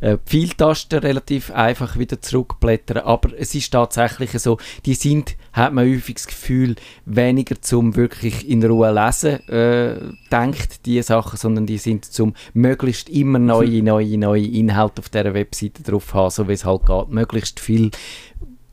äh, 0.00 0.18
Pfeiltasten 0.24 1.00
relativ 1.00 1.50
einfach 1.50 1.98
wieder 1.98 2.20
zurückblättern, 2.20 2.98
aber 2.98 3.30
es 3.36 3.54
ist 3.54 3.72
tatsächlich 3.72 4.30
so, 4.32 4.58
die 4.86 4.94
sind, 4.94 5.36
hat 5.52 5.72
man 5.72 5.86
häufig 5.86 6.16
das 6.16 6.26
Gefühl, 6.26 6.76
weniger 7.04 7.60
zum 7.60 7.96
wirklich 7.96 8.48
in 8.48 8.64
Ruhe 8.64 8.92
lesen 8.92 9.48
äh, 9.48 9.96
denkt, 10.30 10.86
die 10.86 11.02
Sachen, 11.02 11.36
sondern 11.36 11.66
die 11.66 11.78
sind 11.78 12.04
zum 12.04 12.34
möglichst 12.54 13.08
immer 13.08 13.38
neue, 13.38 13.82
neue, 13.82 14.18
neue 14.18 14.46
Inhalte 14.46 15.00
auf 15.00 15.08
dieser 15.08 15.34
Webseite 15.34 15.82
drauf 15.82 16.14
haben, 16.14 16.30
so 16.30 16.48
wie 16.48 16.52
es 16.52 16.64
halt 16.64 16.86
geht, 16.86 17.08
möglichst 17.08 17.60
viel 17.60 17.90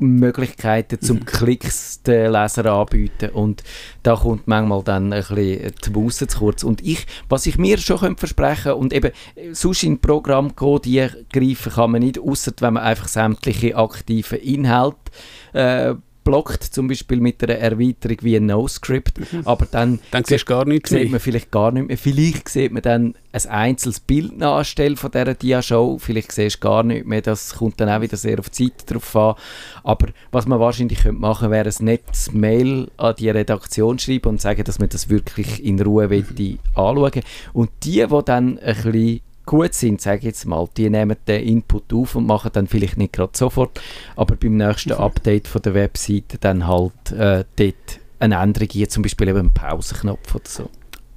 Möglichkeiten 0.06 1.00
zum 1.02 1.18
mhm. 1.18 1.26
Klicks 1.26 2.02
den 2.04 2.32
Leser 2.32 2.65
anbieten 2.65 3.30
und 3.32 3.63
da 4.04 4.15
kommt 4.15 4.48
manchmal 4.48 4.84
dann 4.84 5.12
ein 5.12 5.20
bisschen 5.20 5.74
die 5.86 5.89
Busse 5.89 6.28
zu 6.28 6.39
kurz. 6.39 6.63
Und 6.63 6.82
ich, 6.84 7.06
was 7.30 7.46
ich 7.46 7.58
mir 7.58 7.78
schon 7.78 8.18
versprechen 8.18 8.74
und 8.74 8.94
eben 8.94 9.12
sonst 9.52 9.84
in 9.84 10.00
Programm 10.00 10.56
gehen, 10.56 10.82
die 10.84 11.08
greifen 11.32 11.72
kann 11.74 11.91
man 11.91 12.02
nicht, 12.02 12.20
außer 12.20 12.52
wenn 12.60 12.74
man 12.74 12.84
einfach 12.84 13.08
sämtliche 13.08 13.76
aktiven 13.76 14.39
Inhalte 14.39 15.12
äh, 15.54 15.96
blockt, 16.26 16.64
zum 16.64 16.90
Beispiel 16.90 17.22
mit 17.22 17.42
einer 17.42 17.56
Erweiterung 17.58 18.18
wie 18.22 18.36
ein 18.36 18.48
NoScript, 18.48 19.20
mhm. 19.20 19.42
aber 19.46 19.66
dann, 19.66 20.00
dann 20.12 20.26
siehst 20.26 20.46
gar 20.46 20.66
nichts 20.66 20.90
sieht 20.90 21.10
man 21.10 21.22
vielleicht 21.22 21.52
gar 21.52 21.72
nicht 21.72 21.88
mehr. 21.88 21.98
Vielleicht 21.98 22.50
sieht 22.50 22.74
man 22.74 22.82
dann 22.82 23.16
ein 23.32 23.46
einzelnes 23.50 24.02
Bild 24.02 24.38
nachstellen 24.38 24.98
von 24.98 25.12
dieser 25.12 25.34
Dia-Show, 25.34 26.00
vielleicht 26.00 26.34
siehst 26.34 26.58
du 26.58 26.60
gar 26.68 26.84
nicht 26.84 27.06
mehr, 27.06 27.22
das 27.22 27.56
kommt 27.56 27.80
dann 27.80 27.90
auch 27.90 28.02
wieder 28.02 28.18
sehr 28.18 28.40
auf 28.40 28.50
die 28.50 28.72
Zeit 28.72 28.92
drauf 28.92 29.16
an, 29.16 29.36
aber 29.84 30.08
was 30.32 30.48
man 30.48 30.60
wahrscheinlich 30.60 31.04
könnte 31.04 31.22
machen, 31.22 31.52
wäre 31.52 31.70
ein 31.70 31.86
nettes 31.86 32.34
Mail 32.34 32.90
an 32.98 33.16
die 33.18 33.30
Redaktion 33.30 34.00
schreiben 34.00 34.30
und 34.30 34.42
sagen, 34.42 34.64
dass 34.64 34.80
man 34.80 34.90
das 34.90 35.10
wirklich 35.10 35.64
in 35.64 35.80
Ruhe 35.80 36.08
mhm. 36.08 36.60
anschauen 36.74 37.24
und 37.54 37.70
die, 37.84 38.06
die 38.06 38.26
dann 38.26 38.58
ein 38.60 38.76
bisschen 38.76 39.22
gut 39.46 39.74
sind, 39.74 40.02
sage 40.02 40.20
ich 40.20 40.24
jetzt 40.26 40.46
mal, 40.46 40.68
die 40.76 40.90
nehmen 40.90 41.18
den 41.28 41.44
Input 41.44 41.94
auf 41.94 42.16
und 42.16 42.26
machen 42.26 42.52
dann 42.54 42.68
vielleicht 42.68 42.98
nicht 42.98 43.14
gerade 43.14 43.32
sofort, 43.36 43.80
aber 44.16 44.36
beim 44.36 44.58
nächsten 44.58 44.94
mhm. 44.94 45.00
Update 45.00 45.48
von 45.48 45.62
der 45.62 45.74
Webseite 45.74 46.38
dann 46.40 46.68
halt 46.68 47.12
äh, 47.12 47.46
dort 47.56 48.00
eine 48.20 48.36
Änderung, 48.36 48.70
hier 48.72 48.90
zum 48.90 49.04
Beispiel 49.04 49.28
eben 49.28 49.40
einen 49.40 49.54
Pausenknopf 49.54 50.36
oder 50.36 50.46
so. 50.48 50.70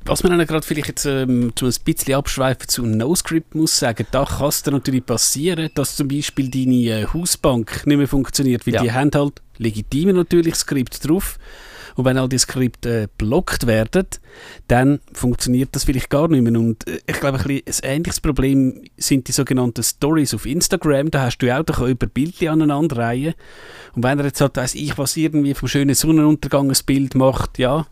Was 0.05 0.23
man 0.23 0.39
dann 0.39 0.47
gerade 0.47 0.67
vielleicht 0.67 0.89
jetzt 0.89 1.05
ähm, 1.05 1.53
zu 1.55 1.67
ein 1.67 1.75
bisschen 1.85 2.15
abschweifen 2.15 2.67
zu 2.67 2.87
NoScript 2.87 3.55
muss 3.55 3.79
sagen, 3.79 4.07
da 4.11 4.25
kann 4.25 4.49
es 4.49 4.65
natürlich 4.65 5.05
passieren, 5.05 5.69
dass 5.75 5.97
zum 5.97 6.09
Beispiel 6.09 6.49
deine 6.49 7.03
äh, 7.03 7.07
Hausbank 7.13 7.87
nicht 7.87 7.99
mehr 7.99 8.09
funktioniert, 8.09 8.67
weil 8.67 8.75
ja. 8.75 8.83
die 8.83 8.93
haben 8.93 9.11
halt 9.15 9.43
legitime 9.59 10.15
natürlich 10.15 10.55
Skript 10.55 11.07
drauf 11.07 11.39
und 11.99 12.05
wenn 12.05 12.17
all 12.17 12.29
die 12.29 12.39
Skripte 12.39 13.11
blockt 13.19 13.67
werden, 13.67 14.07
dann 14.69 15.01
funktioniert 15.13 15.71
das 15.73 15.83
vielleicht 15.83 16.11
gar 16.11 16.29
nicht 16.29 16.43
mehr. 16.43 16.57
Und 16.57 16.87
äh, 16.87 17.01
ich 17.09 17.19
glaube, 17.19 17.41
ein, 17.41 17.51
ein 17.51 17.63
ähnliches 17.83 18.21
Problem 18.21 18.85
sind 18.97 19.27
die 19.27 19.33
sogenannten 19.33 19.83
Stories 19.83 20.33
auf 20.33 20.47
Instagram. 20.47 21.11
Da 21.11 21.23
hast 21.23 21.39
du 21.39 21.53
auch, 21.53 21.81
über 21.81 22.07
Bilder 22.07 22.53
aneinanderreihen. 22.53 23.35
Und 23.97 24.05
wenn 24.05 24.21
er 24.21 24.27
jetzt 24.27 24.41
halt 24.41 24.57
weiss 24.57 24.77
ich, 24.77 24.97
was 24.97 25.17
irgendwie 25.17 25.55
vom 25.55 25.67
schönen 25.67 25.97
Sonnenuntergang 25.97 26.71
ein 26.71 26.77
Bild 26.87 27.17
macht, 27.17 27.59
ja, 27.59 27.89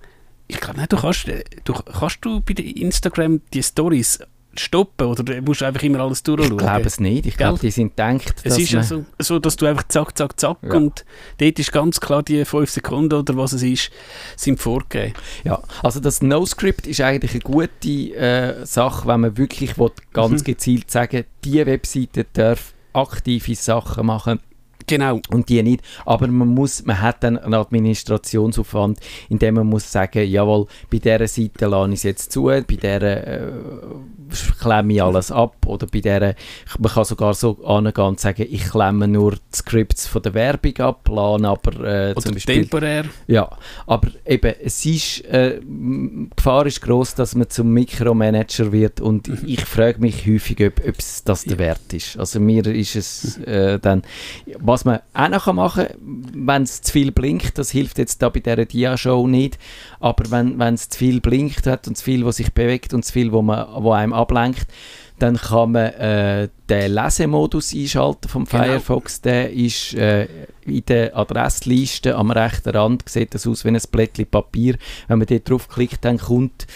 ich 0.47 0.61
glaube 0.61 0.79
nicht, 0.79 0.93
du 0.93 0.99
kannst, 0.99 1.27
äh, 1.27 1.43
du, 1.65 1.73
kannst 1.73 2.19
du 2.21 2.41
bei 2.41 2.55
Instagram 2.63 3.41
die 3.53 3.63
Stories 3.65 4.21
stoppen 4.61 5.07
oder 5.07 5.41
musst 5.43 5.61
du 5.61 5.65
einfach 5.67 5.83
immer 5.83 6.01
alles 6.01 6.23
durchschauen? 6.23 6.53
Ich 6.53 6.59
glaube 6.59 6.87
es 6.87 7.01
nicht. 7.01 7.27
Ich 7.27 7.37
glaube, 7.37 7.59
die 7.59 7.71
sind 7.71 7.97
gedacht, 7.97 8.35
Es 8.45 8.59
ist 8.59 8.71
ja 8.71 8.83
so, 8.83 9.05
so, 9.19 9.39
dass 9.39 9.57
du 9.57 9.67
einfach 9.67 9.87
zack, 9.89 10.17
zack, 10.17 10.39
zack 10.39 10.59
ja. 10.63 10.75
und 10.75 11.05
dort 11.39 11.59
ist 11.59 11.73
ganz 11.73 12.01
klar, 12.01 12.23
die 12.23 12.45
5 12.45 12.71
Sekunden 12.71 13.15
oder 13.15 13.37
was 13.37 13.53
es 13.53 13.63
ist, 13.63 13.91
sind 14.37 14.61
vorgegeben. 14.61 15.15
Ja, 15.45 15.63
also 15.83 16.01
das 16.01 16.23
No-Script 16.23 16.87
ist 16.87 17.01
eigentlich 17.01 17.33
eine 17.33 17.41
gute 17.41 17.89
äh, 17.89 18.65
Sache, 18.67 19.07
wenn 19.09 19.21
man 19.21 19.37
wirklich 19.37 19.79
will, 19.79 19.93
ganz 20.13 20.43
mhm. 20.43 20.45
gezielt 20.45 20.91
sagen 20.91 21.25
die 21.45 21.65
Webseite 21.65 22.27
darf 22.33 22.75
aktive 22.93 23.55
Sachen 23.55 24.07
machen 24.07 24.41
Genau. 24.87 25.21
Und 25.31 25.49
die 25.49 25.63
nicht. 25.63 25.83
Aber 26.05 26.27
man, 26.29 26.49
muss, 26.49 26.85
man 26.85 27.01
hat 27.01 27.23
dann 27.23 27.39
einen 27.39 27.55
Administrationsaufwand, 27.55 29.01
indem 29.29 29.55
man 29.55 29.67
muss 29.67 29.91
sagen, 29.91 30.29
jawohl, 30.29 30.67
bei 30.91 30.99
dieser 30.99 31.27
Seite 31.27 31.67
lade 31.67 31.93
ich 31.93 31.99
es 31.99 32.03
jetzt 32.05 32.33
zu, 32.33 32.45
bei 32.45 32.61
dieser 32.63 33.03
äh, 33.03 33.53
klemme 34.61 34.93
ich 34.93 35.03
alles 35.03 35.31
ab 35.31 35.67
oder 35.67 35.87
bei 35.87 36.01
dieser, 36.01 36.35
man 36.79 36.93
kann 36.93 37.05
sogar 37.05 37.35
so 37.35 37.65
angehen 37.65 38.05
und 38.05 38.21
sagen, 38.21 38.47
ich 38.49 38.65
klemme 38.69 39.09
nur 39.09 39.33
die 39.33 39.39
Scripts 39.55 40.07
von 40.07 40.23
der 40.23 40.35
Werbung 40.35 40.77
ab, 40.79 41.05
plane 41.05 41.49
aber 41.49 41.73
äh, 41.85 42.11
oder 42.13 42.23
zum 42.23 42.35
Beispiel... 42.35 42.63
temporär. 42.63 43.05
Ja, 43.27 43.49
aber 43.87 44.09
eben, 44.25 44.55
es 44.63 44.85
ist, 44.87 45.25
äh, 45.27 45.61
die 45.61 46.29
Gefahr 46.35 46.67
ist 46.67 46.81
groß, 46.83 47.15
dass 47.15 47.35
man 47.35 47.49
zum 47.49 47.73
Mikromanager 47.73 48.73
wird 48.73 49.01
und 49.01 49.29
mhm. 49.29 49.39
ich 49.47 49.65
frage 49.65 50.01
mich 50.01 50.27
häufig, 50.27 50.61
ob, 50.67 50.81
ob 50.87 50.99
es 50.99 51.25
das 51.25 51.45
der 51.45 51.59
Wert 51.59 51.93
ist. 51.93 52.19
Also 52.19 52.41
mir 52.41 52.67
ist 52.67 52.97
es 52.97 53.39
äh, 53.39 53.79
dann, 53.79 54.03
was 54.59 54.76
man 54.85 55.01
auch 55.15 55.29
noch 55.29 55.53
machen 55.53 55.87
kann, 55.87 56.47
wenn 56.47 56.63
es 56.63 56.83
zu 56.83 56.93
viel 56.93 57.13
blinkt, 57.13 57.59
das 57.59 57.71
hilft 57.71 57.99
jetzt 57.99 58.23
da 58.23 58.29
bei 58.29 58.41
dieser 58.41 58.65
Dia-Show 58.65 59.27
nicht, 59.27 59.59
aber 60.01 60.31
wenn 60.31 60.75
es 60.75 60.89
zu 60.89 60.99
viel 60.99 61.21
blinkt 61.21 61.67
hat 61.67 61.89
und 61.89 61.97
zu 61.97 62.05
viel, 62.05 62.25
was 62.25 62.37
sich 62.37 62.53
bewegt 62.53 62.95
und 62.95 63.05
zu 63.05 63.13
viel, 63.13 63.33
wo, 63.33 63.43
man, 63.43 63.67
wo 63.83 63.93
einem 63.93 64.13
ablenkt, 64.13 64.67
dann 65.19 65.37
kann 65.37 65.73
man 65.73 65.93
äh, 65.95 66.49
den 66.69 66.93
Lesemodus 66.93 67.75
einschalten 67.75 68.29
vom 68.29 68.45
genau. 68.45 68.65
Firefox. 68.65 69.23
Der 69.23 69.51
ist 69.51 69.95
äh, 69.95 70.29
in 70.67 70.85
der 70.87 71.17
Adressliste 71.17 72.17
am 72.17 72.31
rechten 72.31 72.71
Rand, 72.71 73.09
sieht 73.09 73.35
das 73.35 73.47
aus 73.47 73.65
wie 73.65 73.69
ein 73.69 73.81
Blättchen 73.91 74.27
Papier. 74.27 74.77
Wenn 75.09 75.19
man 75.19 75.27
dort 75.27 75.49
draufklickt, 75.49 76.05
dann 76.05 76.19
kommt 76.19 76.67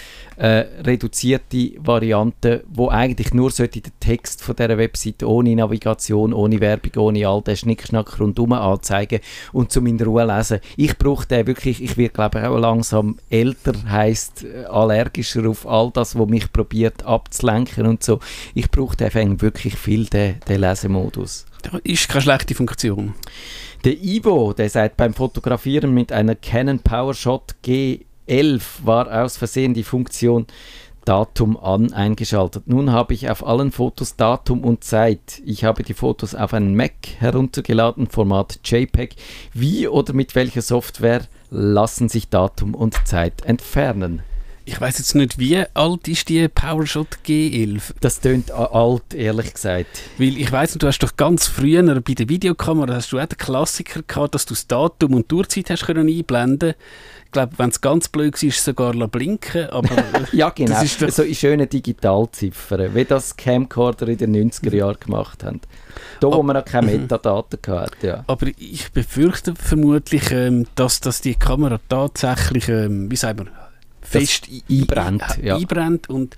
äh, 0.41 0.67
reduzierte 0.87 1.73
Variante, 1.79 2.65
wo 2.67 2.89
eigentlich 2.89 3.35
nur 3.35 3.51
sollte 3.51 3.83
den 3.83 3.93
Text 4.01 4.43
von 4.43 4.57
dieser 4.57 4.79
Webseite 4.79 5.29
ohne 5.29 5.55
Navigation, 5.55 6.33
ohne 6.33 6.61
Werbung, 6.61 6.93
ohne 6.97 7.29
all 7.29 7.43
den 7.43 7.57
Schnickschnack 7.57 8.19
rundherum 8.19 8.53
anzeigen 8.53 9.21
und 9.53 9.71
zum 9.71 9.87
in 9.87 10.01
Ruhe 10.01 10.25
lesen. 10.25 10.61
Ich 10.79 10.97
brauche 10.97 11.27
den 11.27 11.47
wirklich, 11.47 11.83
ich 11.83 11.99
werde 11.99 12.15
glaube 12.15 12.39
ich 12.39 12.47
auch 12.47 12.57
langsam 12.57 13.19
älter, 13.29 13.75
heisst 13.87 14.45
äh, 14.45 14.65
allergischer 14.65 15.47
auf 15.47 15.67
all 15.67 15.91
das, 15.93 16.19
was 16.19 16.29
mich 16.29 16.51
probiert 16.51 17.05
abzulenken 17.05 17.87
und 17.87 18.03
so. 18.03 18.19
Ich 18.55 18.71
brauche 18.71 18.97
den 18.97 19.43
wirklich 19.43 19.77
viel, 19.77 20.07
den, 20.07 20.41
den 20.49 20.61
Lesemodus. 20.61 21.45
Das 21.63 21.81
ist 21.85 22.09
keine 22.09 22.23
schlechte 22.23 22.55
Funktion. 22.55 23.15
Der 23.85 24.03
Ivo, 24.03 24.55
der 24.55 24.71
sagt 24.71 24.97
beim 24.97 25.13
Fotografieren 25.13 25.93
mit 25.93 26.13
einer 26.13 26.35
Canon 26.35 26.79
PowerShot 26.79 27.57
G 27.61 28.01
11 28.31 28.83
war 28.85 29.25
aus 29.25 29.37
Versehen 29.37 29.75
die 29.75 29.83
Funktion 29.83 30.47
Datum 31.05 31.57
an 31.57 31.93
eingeschaltet. 31.93 32.69
Nun 32.69 32.93
habe 32.93 33.13
ich 33.13 33.29
auf 33.29 33.45
allen 33.45 33.73
Fotos 33.73 34.15
Datum 34.17 34.63
und 34.63 34.85
Zeit. 34.85 35.43
Ich 35.45 35.65
habe 35.65 35.83
die 35.83 35.95
Fotos 35.95 36.37
auf 36.37 36.55
einen 36.55 36.77
Mac 36.77 36.93
heruntergeladen, 37.19 38.07
Format 38.07 38.61
JPEG. 38.65 39.17
Wie 39.53 39.89
oder 39.89 40.13
mit 40.13 40.37
welcher 40.37 40.63
Software 40.63 41.23
lassen 41.51 42.09
sich 42.09 42.29
Datum 42.29 42.75
und 42.75 42.95
Zeit 43.05 43.45
entfernen? 43.45 44.23
Ich 44.71 44.81
weiß 44.81 44.99
jetzt 44.99 45.17
nicht, 45.17 45.37
wie 45.41 45.65
alt 45.75 46.07
ist 46.07 46.29
die 46.29 46.47
PowerShot 46.47 47.19
G11? 47.27 47.93
Das 48.01 48.21
tönt 48.21 48.53
alt, 48.53 49.15
ehrlich 49.15 49.53
gesagt. 49.53 50.05
Weil 50.17 50.39
ich 50.39 50.53
weiß 50.53 50.75
du 50.75 50.87
hast 50.87 51.01
doch 51.01 51.17
ganz 51.17 51.49
früher 51.49 51.83
bei 52.01 52.15
der 52.15 52.29
Videokamera 52.29 52.95
hast 52.95 53.11
du 53.11 53.19
auch 53.19 53.27
den 53.27 53.37
Klassiker 53.37 54.03
gehabt, 54.07 54.37
dass 54.37 54.47
du 54.47 54.55
das 54.55 54.69
Datum 54.69 55.15
und 55.15 55.29
die 55.29 55.35
Uhrzeit 55.35 55.71
hast 55.71 55.87
können 55.87 56.09
einblenden 56.09 56.75
ich 57.25 57.33
glaube, 57.33 57.53
wenn 57.59 57.71
es 57.71 57.81
ganz 57.81 58.09
blöd 58.09 58.43
war, 58.43 58.51
sogar 58.51 58.93
blinken 59.09 59.71
aber 59.71 59.89
Ja, 60.33 60.51
genau. 60.51 60.73
Das 60.73 61.01
ist 61.01 61.17
so 61.17 61.23
in 61.23 61.35
schönen 61.35 61.69
Digitalziffern, 61.69 62.93
wie 62.95 63.05
das 63.05 63.37
Camcorder 63.37 64.09
in 64.09 64.19
den 64.19 64.51
90er 64.51 64.75
Jahren 64.75 64.99
gemacht 64.99 65.45
haben. 65.45 65.61
Da, 66.19 66.27
wo 66.27 66.43
man 66.43 66.57
noch 66.57 66.65
keine. 66.65 66.91
Metadaten 66.99 67.61
hatte, 67.69 68.07
ja. 68.07 68.25
Aber 68.27 68.49
ich 68.57 68.91
befürchte 68.91 69.55
vermutlich, 69.55 70.33
ähm, 70.33 70.67
dass, 70.75 70.99
dass 70.99 71.21
die 71.21 71.37
Kamera 71.37 71.79
tatsächlich, 71.89 72.69
ähm, 72.69 73.09
wie 73.13 73.17
sagen 73.17 73.45
wir, 73.45 73.70
fest 74.11 74.49
einbrennt. 74.69 75.23
Ja. 75.43 75.57
einbrennt 75.57 76.09
und 76.09 76.37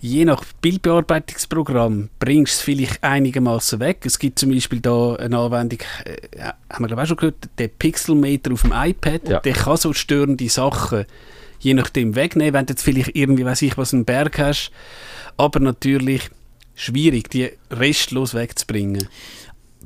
je 0.00 0.24
nach 0.24 0.44
Bildbearbeitungsprogramm 0.60 2.08
bringst 2.18 2.54
du 2.54 2.56
es 2.58 2.62
vielleicht 2.62 3.02
einigermaßen 3.02 3.80
weg. 3.80 4.04
Es 4.04 4.18
gibt 4.18 4.38
zum 4.38 4.50
Beispiel 4.50 4.80
da 4.80 5.14
eine 5.14 5.38
Anwendung, 5.38 5.80
äh, 6.04 6.52
haben 6.70 6.84
wir 6.84 6.88
glaube 6.88 7.02
auch 7.02 7.06
schon 7.06 7.16
gehört, 7.16 7.48
der 7.58 7.68
Pixelmeter 7.68 8.52
auf 8.52 8.62
dem 8.62 8.72
iPad, 8.72 9.28
ja. 9.28 9.40
der 9.40 9.52
kann 9.54 9.76
so 9.76 9.92
störende 9.92 10.48
Sachen 10.48 11.06
je 11.60 11.74
nachdem 11.74 12.14
wegnehmen, 12.14 12.54
wenn 12.54 12.66
du 12.66 12.72
jetzt 12.72 12.82
vielleicht 12.82 13.14
irgendwie, 13.14 13.44
weiß 13.44 13.62
ich 13.62 13.76
was, 13.76 13.92
einen 13.92 14.04
Berg 14.04 14.38
hast, 14.38 14.70
aber 15.36 15.60
natürlich 15.60 16.30
schwierig, 16.74 17.30
die 17.30 17.50
restlos 17.70 18.34
wegzubringen. 18.34 19.08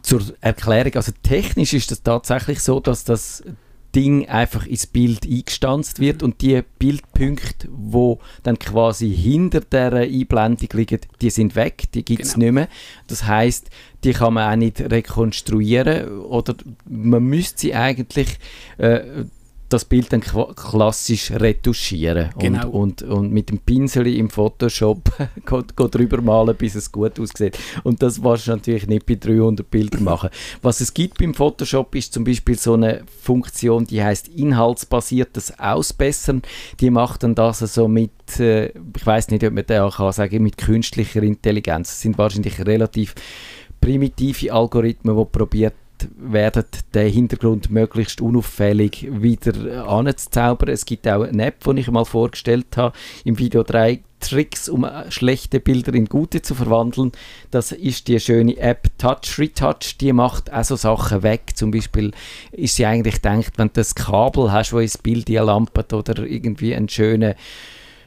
Zur 0.02 0.22
Erklärung, 0.40 0.94
also 0.96 1.12
technisch 1.22 1.72
ist 1.72 1.90
das 1.90 2.02
tatsächlich 2.02 2.60
so, 2.60 2.80
dass 2.80 3.04
das 3.04 3.42
Ding 3.94 4.28
einfach 4.28 4.66
ins 4.66 4.86
Bild 4.86 5.26
eingestanzt 5.26 6.00
wird 6.00 6.22
und 6.22 6.40
die 6.40 6.62
Bildpunkte, 6.78 7.68
wo 7.70 8.20
dann 8.42 8.58
quasi 8.58 9.14
hinter 9.14 9.60
der 9.60 9.92
Einblendung 9.92 10.68
liegen, 10.72 11.00
die 11.20 11.30
sind 11.30 11.54
weg, 11.56 11.84
die 11.94 12.04
gibt 12.04 12.22
es 12.22 12.34
genau. 12.34 12.44
nicht 12.44 12.52
mehr. 12.52 12.68
Das 13.08 13.24
heißt, 13.24 13.68
die 14.04 14.12
kann 14.12 14.34
man 14.34 14.52
auch 14.52 14.56
nicht 14.56 14.80
rekonstruieren 14.80 16.20
oder 16.22 16.54
man 16.88 17.22
müsste 17.22 17.60
sie 17.60 17.74
eigentlich 17.74 18.38
äh, 18.78 19.24
das 19.72 19.84
Bild 19.84 20.12
dann 20.12 20.20
klassisch 20.20 21.30
retuschieren 21.30 22.30
genau. 22.38 22.68
und, 22.68 23.02
und, 23.02 23.10
und 23.10 23.32
mit 23.32 23.50
dem 23.50 23.58
Pinsel 23.58 24.06
im 24.06 24.30
Photoshop 24.30 25.10
drüber 25.76 26.20
malen, 26.20 26.56
bis 26.56 26.74
es 26.74 26.90
gut 26.90 27.18
aussieht. 27.18 27.58
Und 27.82 28.02
das 28.02 28.22
willst 28.22 28.46
du 28.46 28.52
natürlich 28.52 28.86
nicht 28.86 29.06
bei 29.06 29.14
300 29.14 29.68
Bildern 29.70 30.04
machen. 30.04 30.30
Was 30.60 30.80
es 30.80 30.92
gibt 30.92 31.18
beim 31.18 31.34
Photoshop 31.34 31.94
ist 31.94 32.12
zum 32.12 32.24
Beispiel 32.24 32.58
so 32.58 32.74
eine 32.74 33.02
Funktion, 33.22 33.86
die 33.86 34.02
heißt 34.02 34.28
inhaltsbasiertes 34.28 35.58
Ausbessern. 35.58 36.42
Die 36.80 36.90
macht 36.90 37.22
dann 37.22 37.34
das 37.34 37.62
also 37.62 37.88
mit, 37.88 38.40
äh, 38.40 38.66
ich 38.68 39.06
weiß 39.06 39.28
nicht, 39.28 39.44
ob 39.44 39.52
man 39.52 39.64
da 39.66 39.88
kann 39.88 40.12
sagen, 40.12 40.42
mit 40.42 40.58
künstlicher 40.58 41.22
Intelligenz. 41.22 41.88
Das 41.88 42.00
sind 42.00 42.18
wahrscheinlich 42.18 42.64
relativ 42.66 43.14
primitive 43.80 44.52
Algorithmen, 44.52 45.16
die 45.16 45.24
probiert 45.24 45.74
werden, 46.16 46.64
den 46.94 47.12
Hintergrund 47.12 47.70
möglichst 47.70 48.20
unauffällig 48.20 49.08
wieder 49.10 49.88
anzuzaubern. 49.88 50.68
Es 50.68 50.84
gibt 50.84 51.06
auch 51.08 51.22
eine 51.22 51.46
App, 51.46 51.64
die 51.64 51.80
ich 51.80 51.90
mal 51.90 52.04
vorgestellt 52.04 52.76
habe, 52.76 52.96
im 53.24 53.38
Video 53.38 53.62
3 53.62 54.00
Tricks, 54.22 54.68
um 54.68 54.84
äh, 54.84 55.10
schlechte 55.10 55.60
Bilder 55.60 55.92
in 55.94 56.06
gute 56.06 56.40
zu 56.42 56.54
verwandeln. 56.54 57.12
Das 57.50 57.72
ist 57.72 58.08
die 58.08 58.20
schöne 58.20 58.56
App 58.56 58.88
Touch 58.96 59.38
Retouch. 59.38 59.98
Die 60.00 60.12
macht 60.12 60.52
auch 60.52 60.64
so 60.64 60.76
Sachen 60.76 61.22
weg. 61.22 61.52
Zum 61.54 61.70
Beispiel 61.70 62.12
ist 62.52 62.76
sie 62.76 62.86
eigentlich 62.86 63.20
denkt, 63.20 63.52
wenn 63.56 63.68
du 63.68 63.74
das 63.74 63.94
Kabel 63.94 64.52
hast, 64.52 64.72
wo 64.72 64.78
ins 64.78 64.96
Bild 64.98 65.28
lampert 65.28 65.92
oder 65.92 66.24
irgendwie 66.24 66.74
einen 66.74 66.88
schönen 66.88 67.34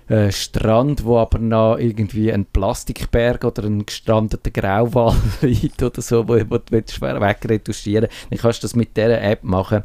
äh, 0.07 0.31
Strand, 0.31 1.03
wo 1.03 1.17
aber 1.17 1.39
noch 1.39 1.77
irgendwie 1.77 2.31
ein 2.31 2.45
Plastikberg 2.45 3.43
oder 3.43 3.63
ein 3.63 3.85
gestrandeter 3.85 4.51
Grauwal 4.51 5.15
liegt 5.41 5.81
oder 5.81 6.01
so, 6.01 6.27
wo, 6.27 6.39
wo 6.49 6.59
schwer 6.89 7.19
wegretuschieren 7.19 8.09
dann 8.29 8.39
kannst 8.39 8.61
du 8.61 8.65
das 8.65 8.75
mit 8.75 8.95
dieser 8.95 9.21
App 9.21 9.43
machen. 9.43 9.83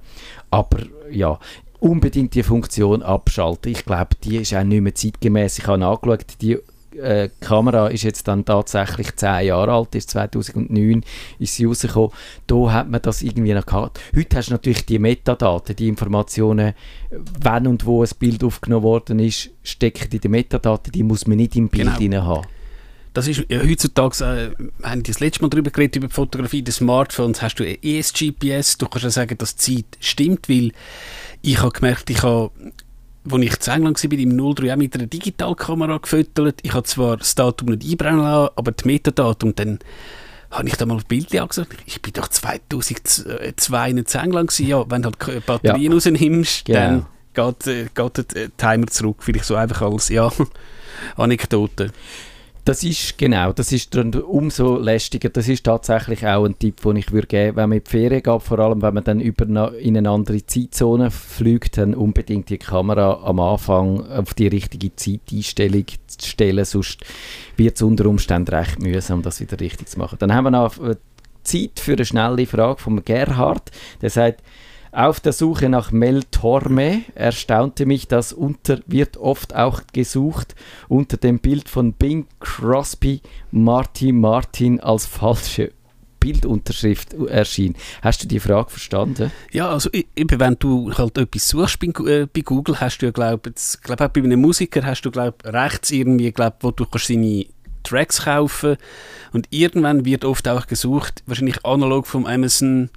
Aber 0.50 0.78
ja, 1.10 1.38
unbedingt 1.78 2.34
die 2.34 2.42
Funktion 2.42 3.02
abschalten. 3.02 3.72
Ich 3.72 3.84
glaube, 3.84 4.16
die 4.22 4.36
ist 4.36 4.54
auch 4.54 4.62
nicht 4.64 4.82
mehr 4.82 4.94
zeitgemäß. 4.94 5.58
Ich 5.58 5.66
habe 5.66 5.78
nachgeschaut, 5.78 6.24
die 6.40 6.58
äh, 6.96 7.28
Kamera 7.40 7.88
ist 7.88 8.02
jetzt 8.02 8.26
dann 8.28 8.44
tatsächlich 8.44 9.14
10 9.16 9.46
Jahre 9.46 9.72
alt, 9.72 9.94
ist 9.94 10.10
2009 10.10 11.04
ist 11.38 11.54
sie 11.54 11.64
rausgekommen. 11.64 12.10
Da 12.46 12.72
hat 12.72 12.90
man 12.90 13.02
das 13.02 13.22
irgendwie 13.22 13.54
noch 13.54 13.66
gehabt. 13.66 14.00
Heute 14.14 14.36
hast 14.36 14.48
du 14.48 14.52
natürlich 14.52 14.86
die 14.86 14.98
Metadaten, 14.98 15.76
die 15.76 15.88
Informationen, 15.88 16.74
wann 17.40 17.66
und 17.66 17.86
wo 17.86 18.02
ein 18.02 18.10
Bild 18.18 18.42
aufgenommen 18.44 18.84
worden 18.84 19.18
ist, 19.18 19.50
stecken 19.62 20.08
in 20.12 20.20
den 20.20 20.30
Metadaten, 20.30 20.92
die 20.92 21.02
muss 21.02 21.26
man 21.26 21.36
nicht 21.36 21.56
im 21.56 21.68
Bild 21.68 21.98
genau. 21.98 22.24
haben. 22.24 22.46
Das 23.12 23.26
ist 23.26 23.44
ja, 23.48 23.60
heutzutage, 23.60 24.24
äh, 24.24 24.50
wir 24.58 24.88
haben 24.88 25.02
das 25.02 25.18
letzte 25.18 25.42
Mal 25.42 25.48
darüber 25.48 25.70
geredet, 25.70 25.96
über 25.96 26.06
die 26.06 26.14
Fotografie 26.14 26.62
des 26.62 26.76
Smartphones, 26.76 27.42
hast 27.42 27.56
du 27.56 27.64
ESGPS, 27.64 28.78
du 28.78 28.86
kannst 28.86 29.04
ja 29.04 29.10
sagen, 29.10 29.36
dass 29.36 29.56
die 29.56 29.78
Zeit 29.78 29.98
stimmt, 29.98 30.48
weil 30.48 30.70
ich 31.42 31.60
habe 31.60 31.72
gemerkt, 31.72 32.08
ich 32.10 32.22
habe 32.22 32.52
als 33.32 33.42
ich 33.42 33.58
zu 33.58 33.70
England 33.70 34.02
war, 34.02 34.18
im 34.18 34.54
03 34.54 34.72
auch 34.72 34.76
mit 34.76 34.94
einer 34.94 35.06
Digitalkamera 35.06 35.98
gefüttert. 35.98 36.60
Ich 36.62 36.72
habe 36.72 36.84
zwar 36.84 37.16
das 37.16 37.34
Datum 37.34 37.68
nicht 37.68 37.90
einbrennen 37.90 38.20
lassen, 38.20 38.52
aber 38.56 38.72
die 38.72 38.86
Metadaten. 38.86 39.54
dann 39.54 39.78
habe 40.50 40.68
ich 40.68 40.76
da 40.76 40.86
mal 40.86 40.96
ein 40.96 41.04
Bild 41.06 41.34
angesagt. 41.36 41.76
Ich 41.86 42.02
bin 42.02 42.12
doch 42.12 42.28
2002 42.28 43.90
in 43.90 43.98
England 43.98 44.50
gewesen. 44.50 44.66
Ja, 44.66 44.90
wenn 44.90 45.02
du 45.02 45.10
halt 45.10 45.46
Batterien 45.46 45.92
ja. 45.92 45.96
rausnimmst, 45.96 46.64
genau. 46.64 47.04
dann 47.34 47.54
geht, 47.54 47.66
äh, 47.66 47.86
geht 47.94 48.34
der 48.34 48.56
Timer 48.56 48.86
zurück. 48.88 49.18
Vielleicht 49.20 49.44
so 49.44 49.54
einfach 49.54 49.82
als 49.82 50.08
ja, 50.08 50.30
Anekdote. 51.16 51.92
Das 52.64 52.84
ist 52.84 53.16
genau, 53.16 53.52
das 53.52 53.72
ist 53.72 53.94
dann 53.94 54.12
umso 54.12 54.78
lästiger. 54.78 55.30
Das 55.30 55.48
ist 55.48 55.64
tatsächlich 55.64 56.26
auch 56.26 56.44
ein 56.44 56.58
Tipp, 56.58 56.82
den 56.82 56.96
ich 56.96 57.10
würde 57.10 57.26
geben, 57.26 57.56
wenn 57.56 57.68
man 57.70 57.78
in 57.78 57.84
die 57.84 57.90
Ferien 57.90 58.22
geht, 58.22 58.42
vor 58.42 58.58
allem 58.58 58.82
wenn 58.82 58.94
man 58.94 59.04
dann 59.04 59.20
über 59.20 59.74
in 59.78 59.96
eine 59.96 60.10
andere 60.10 60.44
Zeitzone 60.44 61.10
fliegt, 61.10 61.78
dann 61.78 61.94
unbedingt 61.94 62.50
die 62.50 62.58
Kamera 62.58 63.20
am 63.24 63.40
Anfang 63.40 64.06
auf 64.10 64.34
die 64.34 64.48
richtige 64.48 64.94
Zeiteinstellung 64.94 65.86
zu 66.06 66.28
stellen, 66.28 66.64
sonst 66.64 67.00
wird 67.56 67.76
es 67.76 67.82
unter 67.82 68.06
Umständen 68.06 68.54
recht 68.54 68.80
mühsam, 68.80 69.22
das 69.22 69.40
wieder 69.40 69.58
richtig 69.58 69.88
zu 69.88 69.98
machen. 69.98 70.18
Dann 70.18 70.34
haben 70.34 70.44
wir 70.44 70.50
noch 70.50 70.76
Zeit 71.42 71.80
für 71.80 71.92
eine 71.94 72.04
schnelle 72.04 72.46
Frage 72.46 72.80
von 72.80 73.04
Gerhard, 73.04 73.70
der 74.02 74.10
sagt, 74.10 74.42
auf 74.92 75.20
der 75.20 75.32
Suche 75.32 75.68
nach 75.68 75.92
Meltorme 75.92 77.02
erstaunte 77.14 77.86
mich, 77.86 78.08
dass 78.08 78.32
unter 78.32 78.80
wird 78.86 79.16
oft 79.16 79.54
auch 79.54 79.82
gesucht 79.92 80.54
unter 80.88 81.16
dem 81.16 81.38
Bild 81.38 81.68
von 81.68 81.92
Bing 81.92 82.26
Crosby 82.40 83.20
Marty 83.52 84.12
Martin 84.12 84.80
als 84.80 85.06
falsche 85.06 85.72
Bildunterschrift 86.18 87.14
erschien. 87.14 87.74
Hast 88.02 88.22
du 88.22 88.28
die 88.28 88.40
Frage 88.40 88.70
verstanden? 88.70 89.32
Ja, 89.52 89.70
also 89.70 89.90
eben, 89.92 90.38
wenn 90.38 90.56
du 90.58 90.92
halt 90.92 91.16
etwas 91.16 91.48
suchst 91.48 91.78
bei, 91.80 91.86
äh, 92.04 92.26
bei 92.26 92.42
Google, 92.42 92.78
hast 92.78 92.98
du 92.98 93.06
ja, 93.06 93.12
glaube 93.12 93.52
ich, 93.56 93.80
glaub, 93.82 94.12
bei 94.12 94.20
einem 94.20 94.40
Musiker 94.40 94.84
hast 94.84 95.02
du, 95.02 95.10
glaube 95.10 95.38
rechts 95.44 95.90
irgendwie, 95.90 96.30
glaub, 96.30 96.56
wo 96.60 96.72
du 96.72 96.84
kannst 96.84 97.06
seine 97.06 97.46
Tracks 97.82 98.24
kaufen 98.24 98.76
und 99.32 99.46
irgendwann 99.50 100.04
wird 100.04 100.24
oft 100.26 100.46
auch 100.46 100.66
gesucht, 100.66 101.22
wahrscheinlich 101.26 101.64
analog 101.64 102.06
vom 102.06 102.26
Amazon 102.26 102.90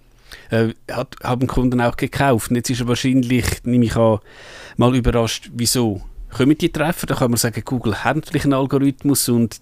äh, 0.50 0.70
hat, 0.92 1.16
haben 1.24 1.48
Kunden 1.48 1.82
auch 1.82 1.98
gekauft. 1.98 2.50
Und 2.50 2.58
jetzt 2.58 2.70
ist 2.70 2.82
er 2.82 2.88
wahrscheinlich, 2.88 3.64
nehme 3.64 3.86
ich 3.86 3.96
an, 3.96 4.20
mal 4.78 4.96
überrascht, 4.96 5.50
wieso 5.54 6.02
kommen 6.30 6.58
die 6.58 6.72
Treffer. 6.72 7.08
Da 7.08 7.16
kann 7.16 7.32
man 7.32 7.38
sagen, 7.38 7.62
Google 7.64 8.04
hat 8.04 8.16
natürlich 8.16 8.44
einen 8.44 8.54
Algorithmus 8.54 9.30
und 9.30 9.62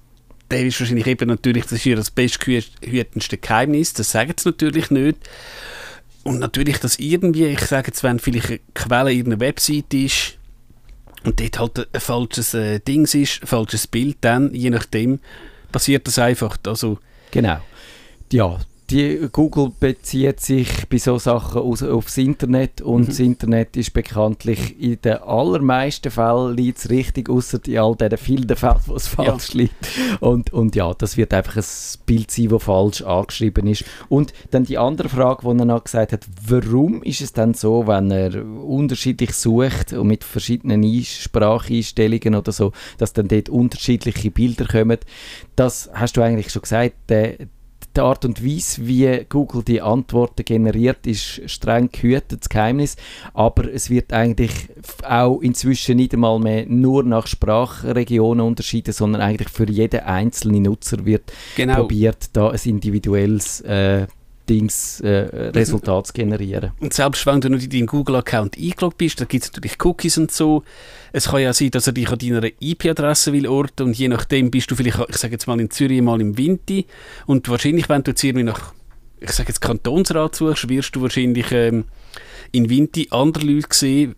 der 0.50 0.66
ist 0.66 0.80
wahrscheinlich 0.80 1.08
eben 1.08 1.30
natürlich, 1.30 1.66
das 1.66 1.84
das 1.84 2.12
bestgehütendste 2.12 3.38
Geheimnis, 3.38 3.94
das 3.94 4.12
sagen 4.12 4.34
sie 4.38 4.50
natürlich 4.50 4.92
nicht. 4.92 5.18
Und 6.24 6.40
natürlich, 6.40 6.78
dass 6.78 7.00
irgendwie, 7.00 7.46
ich 7.46 7.62
sage 7.62 7.88
jetzt, 7.88 8.04
wenn 8.04 8.20
vielleicht 8.20 8.50
eine 8.50 8.60
Quelle 8.74 9.14
in 9.14 9.28
einer 9.28 9.40
Website 9.40 9.94
ist 9.94 10.38
und 11.24 11.40
dort 11.40 11.60
halt 11.60 11.90
ein 11.94 12.02
falsches 12.02 12.54
äh, 12.54 12.80
Ding 12.80 13.06
ist, 13.06 13.42
ein 13.42 13.48
falsches 13.48 13.88
Bild, 13.88 14.18
dann, 14.22 14.54
je 14.54 14.70
nachdem, 14.70 15.20
passiert 15.72 16.06
das 16.06 16.20
einfach. 16.20 16.58
Also, 16.68 17.00
genau. 17.32 17.60
Ja, 18.32 18.60
die 18.92 19.30
Google 19.32 19.72
bezieht 19.80 20.42
sich 20.42 20.68
bei 20.90 20.98
so 20.98 21.18
Sachen 21.18 21.62
aus, 21.62 21.82
aufs 21.82 22.18
Internet 22.18 22.82
und 22.82 23.04
mhm. 23.04 23.06
das 23.08 23.20
Internet 23.20 23.78
ist 23.78 23.94
bekanntlich 23.94 24.82
in 24.82 25.00
den 25.02 25.18
allermeisten 25.18 26.12
Fällen 26.12 26.58
liegt 26.58 26.80
es 26.80 26.90
richtig, 26.90 27.30
außer 27.30 27.60
in 27.68 27.78
all 27.78 27.96
den 27.96 28.18
vielen 28.18 28.54
Fällen, 28.56 28.82
wo 28.88 28.96
es 28.96 29.08
falsch 29.08 29.54
ja. 29.54 29.62
liegt. 29.62 29.76
Und, 30.20 30.52
und 30.52 30.76
ja, 30.76 30.94
das 30.94 31.16
wird 31.16 31.34
einfach 31.34 31.56
ein 31.56 31.64
Bild 32.06 32.32
sein, 32.32 32.50
das 32.50 32.64
falsch 32.64 33.02
angeschrieben 33.02 33.66
ist. 33.68 33.86
Und 34.10 34.34
dann 34.52 34.66
die 34.66 34.78
andere 34.78 35.08
Frage, 35.08 35.42
die 35.44 35.60
er 35.60 35.66
noch 35.66 35.84
gesagt 35.86 36.12
hat, 36.12 36.26
warum 36.46 37.02
ist 37.04 37.22
es 37.22 37.32
dann 37.32 37.54
so, 37.54 37.88
wenn 37.88 38.12
er 38.12 38.46
unterschiedlich 38.46 39.34
sucht 39.34 39.94
und 39.94 40.08
mit 40.08 40.26
verschiedenen 40.26 40.84
Spracheinstellungen 41.04 42.36
oder 42.36 42.52
so, 42.52 42.74
dass 42.98 43.14
dann 43.14 43.30
dort 43.30 43.48
unterschiedliche 43.48 44.32
Bilder 44.32 44.66
kommen? 44.66 44.98
Das 45.56 45.90
hast 45.94 46.18
du 46.18 46.22
eigentlich 46.22 46.52
schon 46.52 46.64
gesagt, 46.64 46.96
der, 47.08 47.38
die 47.96 48.02
Art 48.02 48.26
und 48.26 48.46
Weise, 48.46 48.88
wie 48.88 49.26
Google 49.28 49.64
die 49.64 49.82
Antworten 49.82 50.46
generiert, 50.46 51.06
ist 51.06 51.42
streng 51.50 51.90
gehütetes 51.92 52.50
Geheimnis. 52.50 52.96
Aber 53.34 53.72
es 53.72 53.90
wird 53.90 54.14
eigentlich 54.14 54.52
auch 55.04 55.40
inzwischen 55.42 55.98
nicht 55.98 56.14
einmal 56.14 56.40
mehr 56.40 56.66
nur 56.68 57.04
nach 57.04 57.28
Sprachregionen 57.28 58.46
unterschieden, 58.46 58.94
sondern 58.94 59.22
eigentlich 59.22 59.50
für 59.50 59.70
jeden 59.70 60.02
einzelnen 60.02 60.64
Nutzer 60.64 61.06
wird 61.06 61.32
genau. 61.56 61.76
probiert, 61.76 62.30
da 62.34 62.50
ein 62.50 62.60
individuelles 62.64 63.62
äh, 63.62 64.08
Dings, 64.52 65.00
äh, 65.00 65.30
Resultat 65.56 66.08
zu 66.08 66.14
generieren. 66.14 66.72
Und 66.82 66.94
selbst 66.94 67.26
wenn 67.26 67.40
du 67.40 67.50
nicht 67.50 67.64
in 67.64 67.70
deinen 67.70 67.88
Google-Account 67.88 68.58
eingeloggt 68.58 68.98
bist, 68.98 69.22
da 69.22 69.26
gibt 69.26 69.46
es 69.46 69.54
natürlich 69.54 69.78
Cookies 69.84 70.18
und 70.18 70.30
so. 70.30 70.64
Es 71.14 71.30
kann 71.30 71.40
ja 71.40 71.54
sein, 71.54 71.72
dass 71.72 71.88
er 71.88 71.94
dich 71.94 72.10
an 72.10 72.20
deiner 72.20 72.44
IP-Adresse 72.60 73.32
will 73.32 73.48
orten 73.48 73.84
und 73.84 73.98
je 73.98 74.10
nachdem 74.10 74.52
bist 74.52 74.70
du 74.70 74.76
vielleicht, 74.76 75.00
ich 75.10 75.16
sage 75.16 75.34
jetzt 75.34 75.48
mal 75.48 75.60
in 75.62 75.70
Zürich, 75.72 76.02
mal 76.02 76.20
im 76.20 76.38
Winter 76.38 76.82
und 77.28 77.48
wahrscheinlich, 77.48 77.88
wenn 77.88 78.04
du 78.04 78.12
jetzt 78.12 78.24
irgendwie 78.26 78.44
nach, 78.44 78.74
ich 79.22 79.32
sage 79.32 79.48
jetzt 79.50 79.62
Kantonsrat 79.62 80.36
suchst, 80.36 80.68
wirst 80.68 80.96
du 80.98 81.02
wahrscheinlich 81.02 81.50
ähm, 81.54 81.86
in 82.52 82.70
Winter 82.70 83.04
andere 83.12 83.46
Leute 83.46 83.68
sehen, 83.72 84.16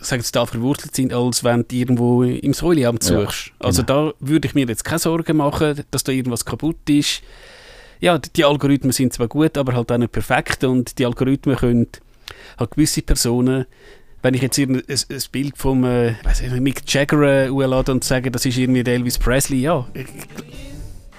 sagen 0.00 0.22
jetzt 0.22 0.34
da 0.34 0.46
verwurzelt 0.46 0.96
sind, 0.96 1.12
als 1.12 1.44
wenn 1.44 1.66
du 1.68 1.76
irgendwo 1.76 2.22
im 2.22 2.54
Säuleamt 2.54 3.02
suchst. 3.02 3.48
Ja, 3.48 3.52
also 3.58 3.82
genau. 3.82 4.06
Also 4.06 4.12
da 4.12 4.14
würde 4.20 4.48
ich 4.48 4.54
mir 4.54 4.66
jetzt 4.66 4.84
keine 4.84 4.98
Sorgen 4.98 5.36
machen, 5.36 5.84
dass 5.90 6.04
da 6.04 6.12
irgendwas 6.12 6.46
kaputt 6.46 6.88
ist 6.88 7.22
ja, 8.02 8.18
die 8.18 8.44
Algorithmen 8.44 8.92
sind 8.92 9.12
zwar 9.12 9.28
gut, 9.28 9.56
aber 9.56 9.74
halt 9.74 9.90
auch 9.90 9.96
nicht 9.96 10.12
perfekt 10.12 10.64
und 10.64 10.98
die 10.98 11.06
Algorithmen 11.06 11.56
können 11.56 11.86
halt 12.58 12.70
gewisse 12.72 13.02
Personen 13.02 13.66
wenn 14.24 14.34
ich 14.34 14.42
jetzt 14.42 14.56
ein, 14.58 14.76
ein, 14.76 15.22
Bild 15.32 15.58
vom 15.58 15.82
äh, 15.82 16.12
nicht, 16.12 16.60
Mick 16.60 16.82
Jagger 16.86 17.46
äh, 17.46 17.50
und 17.50 18.04
sage, 18.04 18.30
das 18.30 18.46
ist 18.46 18.56
irgendwie 18.56 18.88
Elvis 18.88 19.18
Presley, 19.18 19.62
ja, 19.62 19.84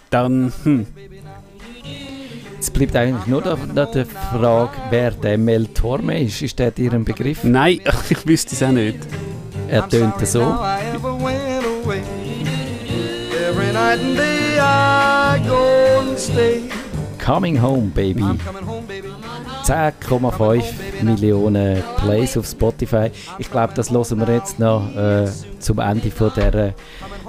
dann, 0.09 0.53
hm. 0.63 0.87
Es 2.59 2.71
bleibt 2.71 2.95
eigentlich 2.95 3.27
nur 3.27 3.41
noch 3.41 3.91
die 3.91 4.05
Frage, 4.05 4.71
wer 4.89 5.11
der 5.11 5.37
Mel 5.37 5.67
Torme 5.67 6.23
ist. 6.23 6.41
Ist 6.41 6.57
der 6.59 6.71
dir 6.71 6.93
ein 6.93 7.03
Begriff? 7.03 7.43
Nein, 7.43 7.81
ich 8.09 8.25
wüsste 8.25 8.55
es 8.55 8.63
auch 8.63 8.71
nicht. 8.71 8.99
Er 9.67 9.89
tönt 9.89 10.25
so. 10.25 10.39
Every 13.49 13.73
night 13.73 13.99
and 13.99 14.17
day 14.17 14.57
I 14.57 15.45
go. 15.45 15.82
Coming 17.23 17.61
Home 17.61 17.91
Baby. 17.93 18.23
10,5 19.63 20.63
Millionen 21.01 21.81
Plays 21.97 22.37
auf 22.37 22.45
Spotify. 22.45 23.09
Ich 23.39 23.49
glaube, 23.49 23.73
das 23.73 23.89
hören 23.89 24.19
wir 24.19 24.33
jetzt 24.35 24.59
noch 24.59 24.93
äh, 24.95 25.27
zum 25.59 25.79
Ende 25.79 26.11
von 26.11 26.31
dieser 26.35 26.73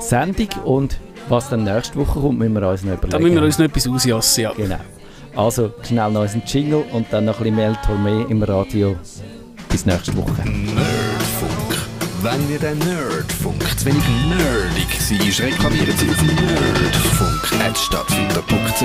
Sendung. 0.00 0.48
Und 0.64 0.98
was 1.28 1.48
dann 1.48 1.64
nächste 1.64 1.96
Woche 1.98 2.20
kommt, 2.20 2.38
müssen 2.38 2.54
wir 2.54 2.68
uns 2.68 2.82
noch 2.82 2.94
überlegen. 2.94 3.10
Da 3.10 3.18
müssen 3.18 3.36
wir 3.36 3.42
uns 3.42 3.58
noch 3.58 3.66
etwas 3.66 3.88
ausjassen, 3.88 4.42
ja. 4.42 4.52
Genau. 4.52 4.80
Also 5.36 5.72
schnell 5.82 6.10
noch 6.10 6.22
einen 6.22 6.42
Jingle 6.46 6.84
und 6.92 7.06
dann 7.10 7.24
noch 7.24 7.40
ein 7.40 7.54
bisschen 7.56 8.02
mehr 8.02 8.26
im 8.28 8.42
Radio. 8.42 8.96
Bis 9.68 9.86
nächste 9.86 10.16
Woche. 10.16 10.42
Wenn 12.24 12.50
ihr 12.50 12.58
den 12.58 12.78
Nerdfunk 12.78 13.62
zu 13.78 13.84
wenig 13.84 14.02
nerdig 14.30 14.88
seid, 14.98 15.40
reklamieren 15.40 15.94
Sie 15.94 16.08
auf 16.08 16.22
nerdfunk.stadtfinder.ch 16.22 18.82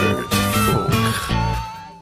Nerdfunk. 0.00 0.94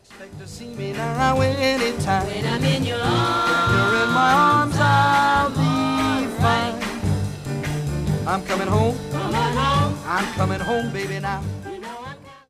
Expect 0.00 0.38
to 0.38 0.46
see 0.46 0.72
me 0.76 0.92
now 0.92 1.40
anytime. 1.40 2.24
When 2.26 2.46
I'm 2.46 2.62
in 2.62 2.84
your 2.84 3.02
arms, 3.02 3.72
you're 3.72 3.96
in 4.04 4.10
my 4.14 4.32
arms, 4.32 4.76
I'll 4.78 5.50
be 5.50 6.28
fine. 6.40 6.78
I'm 8.24 8.44
coming 8.46 8.68
home. 8.68 8.96
I'm 10.06 10.24
coming 10.36 10.60
home, 10.60 10.92
baby, 10.92 11.18
now. 11.18 11.42